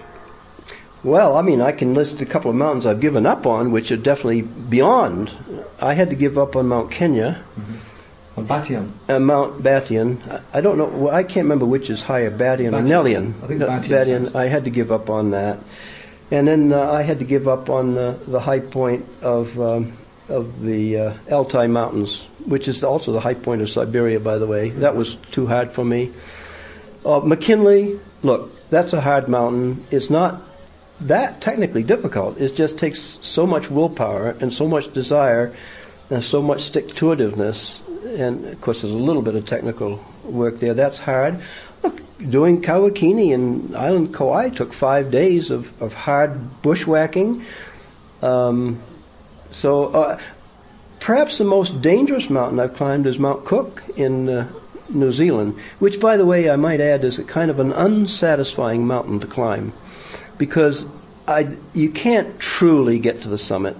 Well, 1.03 1.37
I 1.37 1.43
mean, 1.43 1.63
I 1.63 1.73
can 1.73 1.95
list 1.95 2.21
a 2.21 2.27
couple 2.27 2.51
of 2.51 2.57
mountains 2.57 2.85
I've 2.85 3.01
given 3.01 3.25
up 3.25 3.47
on, 3.47 3.73
which 3.73 3.91
are 3.91 3.97
definitely 3.97 4.43
beyond. 4.43 5.31
I 5.81 5.95
had 5.95 6.11
to 6.11 6.17
give 6.17 6.37
up 6.37 6.57
on 6.57 6.69
Mount 6.69 6.91
Kenya, 6.91 7.43
On 8.37 8.47
Batian. 8.47 8.91
uh, 9.09 9.19
Mount 9.19 9.63
Batian. 9.63 10.19
I, 10.31 10.59
I 10.59 10.61
don't 10.61 10.77
know. 10.77 10.85
Well, 10.87 11.15
I 11.15 11.23
can't 11.23 11.45
remember 11.45 11.65
which 11.65 11.89
is 11.89 12.03
higher, 12.03 12.31
Batian 12.31 12.75
or 12.75 12.83
Batian. 12.83 12.87
Nelion. 12.89 13.43
I 13.43 13.47
think 13.47 13.61
No, 13.61 13.69
Batian's 13.69 14.33
Batian. 14.33 14.35
I 14.35 14.49
had 14.49 14.65
to 14.65 14.71
give 14.71 14.93
up 14.93 15.09
on 15.09 15.31
that, 15.31 15.59
and 16.31 16.47
then 16.47 16.71
uh, 16.71 16.93
I 16.93 17.01
had 17.01 17.19
to 17.21 17.25
give 17.25 17.49
up 17.49 17.71
on 17.71 17.97
uh, 17.97 18.19
the 18.27 18.41
high 18.41 18.61
point 18.61 19.07
of 19.23 19.59
um, 19.59 19.95
of 20.31 20.63
the 20.63 20.97
uh, 20.99 21.15
Altai 21.31 21.67
Mountains, 21.67 22.25
which 22.47 22.69
is 22.69 22.83
also 22.83 23.13
the 23.13 23.21
high 23.21 23.35
point 23.35 23.63
of 23.63 23.69
Siberia, 23.69 24.21
by 24.21 24.39
the 24.39 24.47
way. 24.47 24.71
That 24.71 24.97
was 24.97 25.17
too 25.31 25.47
hard 25.47 25.73
for 25.73 25.85
me. 25.85 26.13
Uh, 27.05 27.21
McKinley, 27.21 27.99
look, 28.23 28.51
that's 28.71 28.93
a 28.93 29.01
hard 29.01 29.29
mountain. 29.29 29.85
It's 29.91 30.11
not 30.11 30.43
that 31.01 31.41
technically 31.41 31.83
difficult. 31.83 32.39
It 32.39 32.55
just 32.55 32.79
takes 32.79 33.19
so 33.23 33.47
much 33.47 33.71
willpower 33.71 34.37
and 34.41 34.53
so 34.53 34.69
much 34.69 34.93
desire 34.93 35.55
and 36.11 36.23
so 36.23 36.43
much 36.43 36.63
stick 36.63 36.95
to 36.97 37.07
itiveness. 37.07 37.81
And 38.19 38.47
of 38.47 38.61
course, 38.61 38.83
there's 38.83 38.93
a 38.93 38.97
little 38.97 39.23
bit 39.23 39.35
of 39.35 39.47
technical 39.47 40.05
work 40.25 40.59
there. 40.59 40.75
That's 40.75 40.99
hard. 40.99 41.41
Look, 41.83 42.01
doing 42.29 42.61
Kawaikini 42.61 43.33
in 43.33 43.75
Island 43.75 44.15
Kauai 44.15 44.51
took 44.51 44.73
five 44.73 45.11
days 45.11 45.51
of, 45.51 45.71
of 45.83 45.95
hard 45.95 46.63
bushwhacking. 46.63 47.45
Um, 48.21 48.83
so, 49.51 49.87
uh, 49.87 50.19
perhaps 51.01 51.39
the 51.39 51.45
most 51.45 51.81
dangerous 51.83 52.31
mountain 52.31 52.61
I've 52.61 52.75
climbed 52.75 53.07
is 53.07 53.19
Mount 53.19 53.45
Cook 53.45 53.83
in 53.97 54.29
uh, 54.29 54.49
New 54.89 55.13
Zealand, 55.13 55.59
which, 55.79 56.01
by 56.01 56.17
the 56.17 56.27
way, 56.27 56.51
I 56.51 56.57
might 56.57 56.81
add, 56.81 57.05
is 57.05 57.19
a 57.19 57.25
kind 57.25 57.51
of 57.51 57.61
an 57.61 57.73
unsatisfying 57.73 58.87
mountain 58.87 59.21
to 59.21 59.27
climb 59.27 59.73
because 60.39 60.87
I, 61.27 61.57
you 61.75 61.91
can't 61.91 62.39
truly 62.39 62.99
get 62.99 63.23
to 63.23 63.29
the 63.29 63.39
summit 63.39 63.77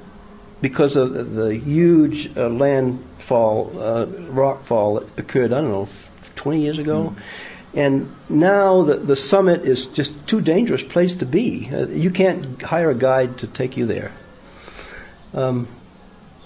because 0.61 0.97
of 0.97 1.13
the, 1.15 1.25
the 1.25 1.57
huge 1.57 2.37
uh, 2.37 2.49
landfall, 2.49 3.73
uh, 3.81 4.07
rockfall 4.07 5.01
that 5.01 5.21
occurred, 5.21 5.53
I 5.53 5.61
don't 5.61 5.71
know, 5.71 5.89
20 6.37 6.61
years 6.61 6.79
ago. 6.79 7.17
And 7.75 8.13
now 8.29 8.83
the, 8.83 8.97
the 8.97 9.17
summit 9.17 9.63
is 9.63 9.87
just 9.87 10.13
too 10.27 10.41
dangerous 10.41 10.83
place 10.83 11.15
to 11.17 11.27
be. 11.27 11.71
Uh, 11.73 11.87
you 11.87 12.11
can't 12.11 12.61
hire 12.61 12.91
a 12.91 12.95
guide 12.95 13.39
to 13.39 13.47
take 13.47 13.77
you 13.77 13.87
there. 13.87 14.13
Um, 15.35 15.69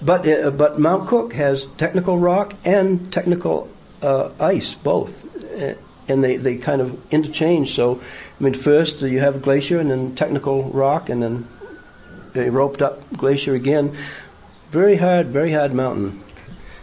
but 0.03 0.29
uh, 0.29 0.51
but 0.51 0.79
Mount 0.79 1.09
Cook 1.09 1.33
has 1.35 1.66
technical 1.79 2.18
rock 2.18 2.55
and 2.64 3.12
technical 3.12 3.68
uh, 4.03 4.31
ice 4.38 4.75
both, 4.75 5.25
uh, 5.61 5.75
and 6.09 6.23
they, 6.23 6.37
they 6.37 6.57
kind 6.57 6.81
of 6.81 7.01
interchange. 7.12 7.75
So, 7.75 8.01
I 8.38 8.44
mean, 8.44 8.55
first 8.55 9.03
uh, 9.03 9.07
you 9.07 9.20
have 9.20 9.37
a 9.37 9.38
glacier 9.38 9.79
and 9.79 9.90
then 9.90 10.14
technical 10.14 10.64
rock, 10.64 11.09
and 11.09 11.23
then 11.23 11.49
a 12.35 12.51
roped 12.51 12.83
up 12.83 13.01
glacier 13.16 13.55
again. 13.55 13.97
Very 14.70 14.97
hard, 14.97 15.29
very 15.29 15.53
hard 15.53 15.73
mountain. 15.73 16.23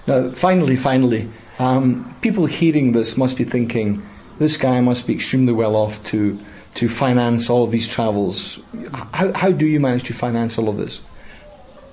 Now, 0.07 0.31
finally, 0.31 0.77
finally, 0.77 1.29
um, 1.59 2.15
people 2.21 2.45
hearing 2.45 2.93
this 2.93 3.17
must 3.17 3.37
be 3.37 3.43
thinking, 3.43 4.01
this 4.39 4.57
guy 4.57 4.81
must 4.81 5.05
be 5.05 5.13
extremely 5.13 5.53
well 5.53 5.75
off 5.75 6.03
to 6.05 6.39
to 6.73 6.87
finance 6.87 7.49
all 7.49 7.65
of 7.65 7.71
these 7.71 7.87
travels. 7.87 8.57
How, 9.11 9.33
how 9.33 9.51
do 9.51 9.67
you 9.67 9.79
manage 9.79 10.03
to 10.05 10.13
finance 10.13 10.57
all 10.57 10.69
of 10.69 10.77
this? 10.77 11.01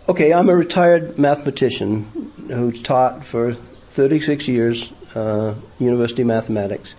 Okay, 0.09 0.33
I'm 0.33 0.49
a 0.49 0.57
retired 0.57 1.18
mathematician 1.18 2.05
who 2.49 2.73
taught 2.73 3.27
for 3.27 3.53
36 3.90 4.49
years 4.49 4.90
uh, 5.14 5.55
university 5.79 6.25
mathematics. 6.25 6.94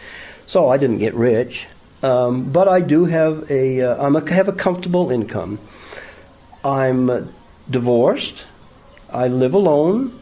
So 0.46 0.70
I 0.70 0.78
didn't 0.78 1.00
get 1.00 1.16
rich, 1.16 1.66
um, 2.04 2.52
but 2.52 2.68
I 2.68 2.82
do 2.82 3.06
have 3.06 3.50
a 3.50 3.82
uh, 3.82 4.06
I'm 4.06 4.16
a, 4.16 4.32
have 4.32 4.48
a 4.48 4.54
comfortable 4.54 5.10
income. 5.10 5.58
I'm 6.64 7.10
uh, 7.10 7.22
divorced. 7.68 8.44
I 9.12 9.28
live 9.28 9.56
alone. 9.56 10.22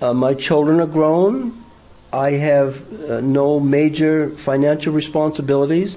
Uh, 0.00 0.14
my 0.14 0.34
children 0.34 0.78
are 0.78 0.86
grown. 0.86 1.64
I 2.12 2.30
have 2.30 3.10
uh, 3.10 3.20
no 3.20 3.58
major 3.58 4.30
financial 4.30 4.92
responsibilities, 4.92 5.96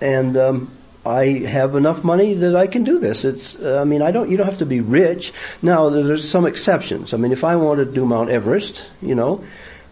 and 0.00 0.36
um, 0.36 0.70
I 1.06 1.46
have 1.46 1.76
enough 1.76 2.02
money 2.02 2.34
that 2.34 2.56
I 2.56 2.66
can 2.66 2.82
do 2.82 2.98
this. 2.98 3.24
It's, 3.24 3.56
uh, 3.56 3.78
I 3.80 3.84
mean, 3.84 4.02
I 4.02 4.10
don't. 4.10 4.30
You 4.30 4.36
don't 4.36 4.46
have 4.46 4.58
to 4.58 4.66
be 4.66 4.80
rich. 4.80 5.32
Now, 5.62 5.88
there's 5.88 6.28
some 6.28 6.46
exceptions. 6.46 7.14
I 7.14 7.16
mean, 7.16 7.32
if 7.32 7.44
I 7.44 7.56
wanted 7.56 7.86
to 7.86 7.92
do 7.92 8.04
Mount 8.04 8.30
Everest, 8.30 8.84
you 9.00 9.14
know, 9.14 9.44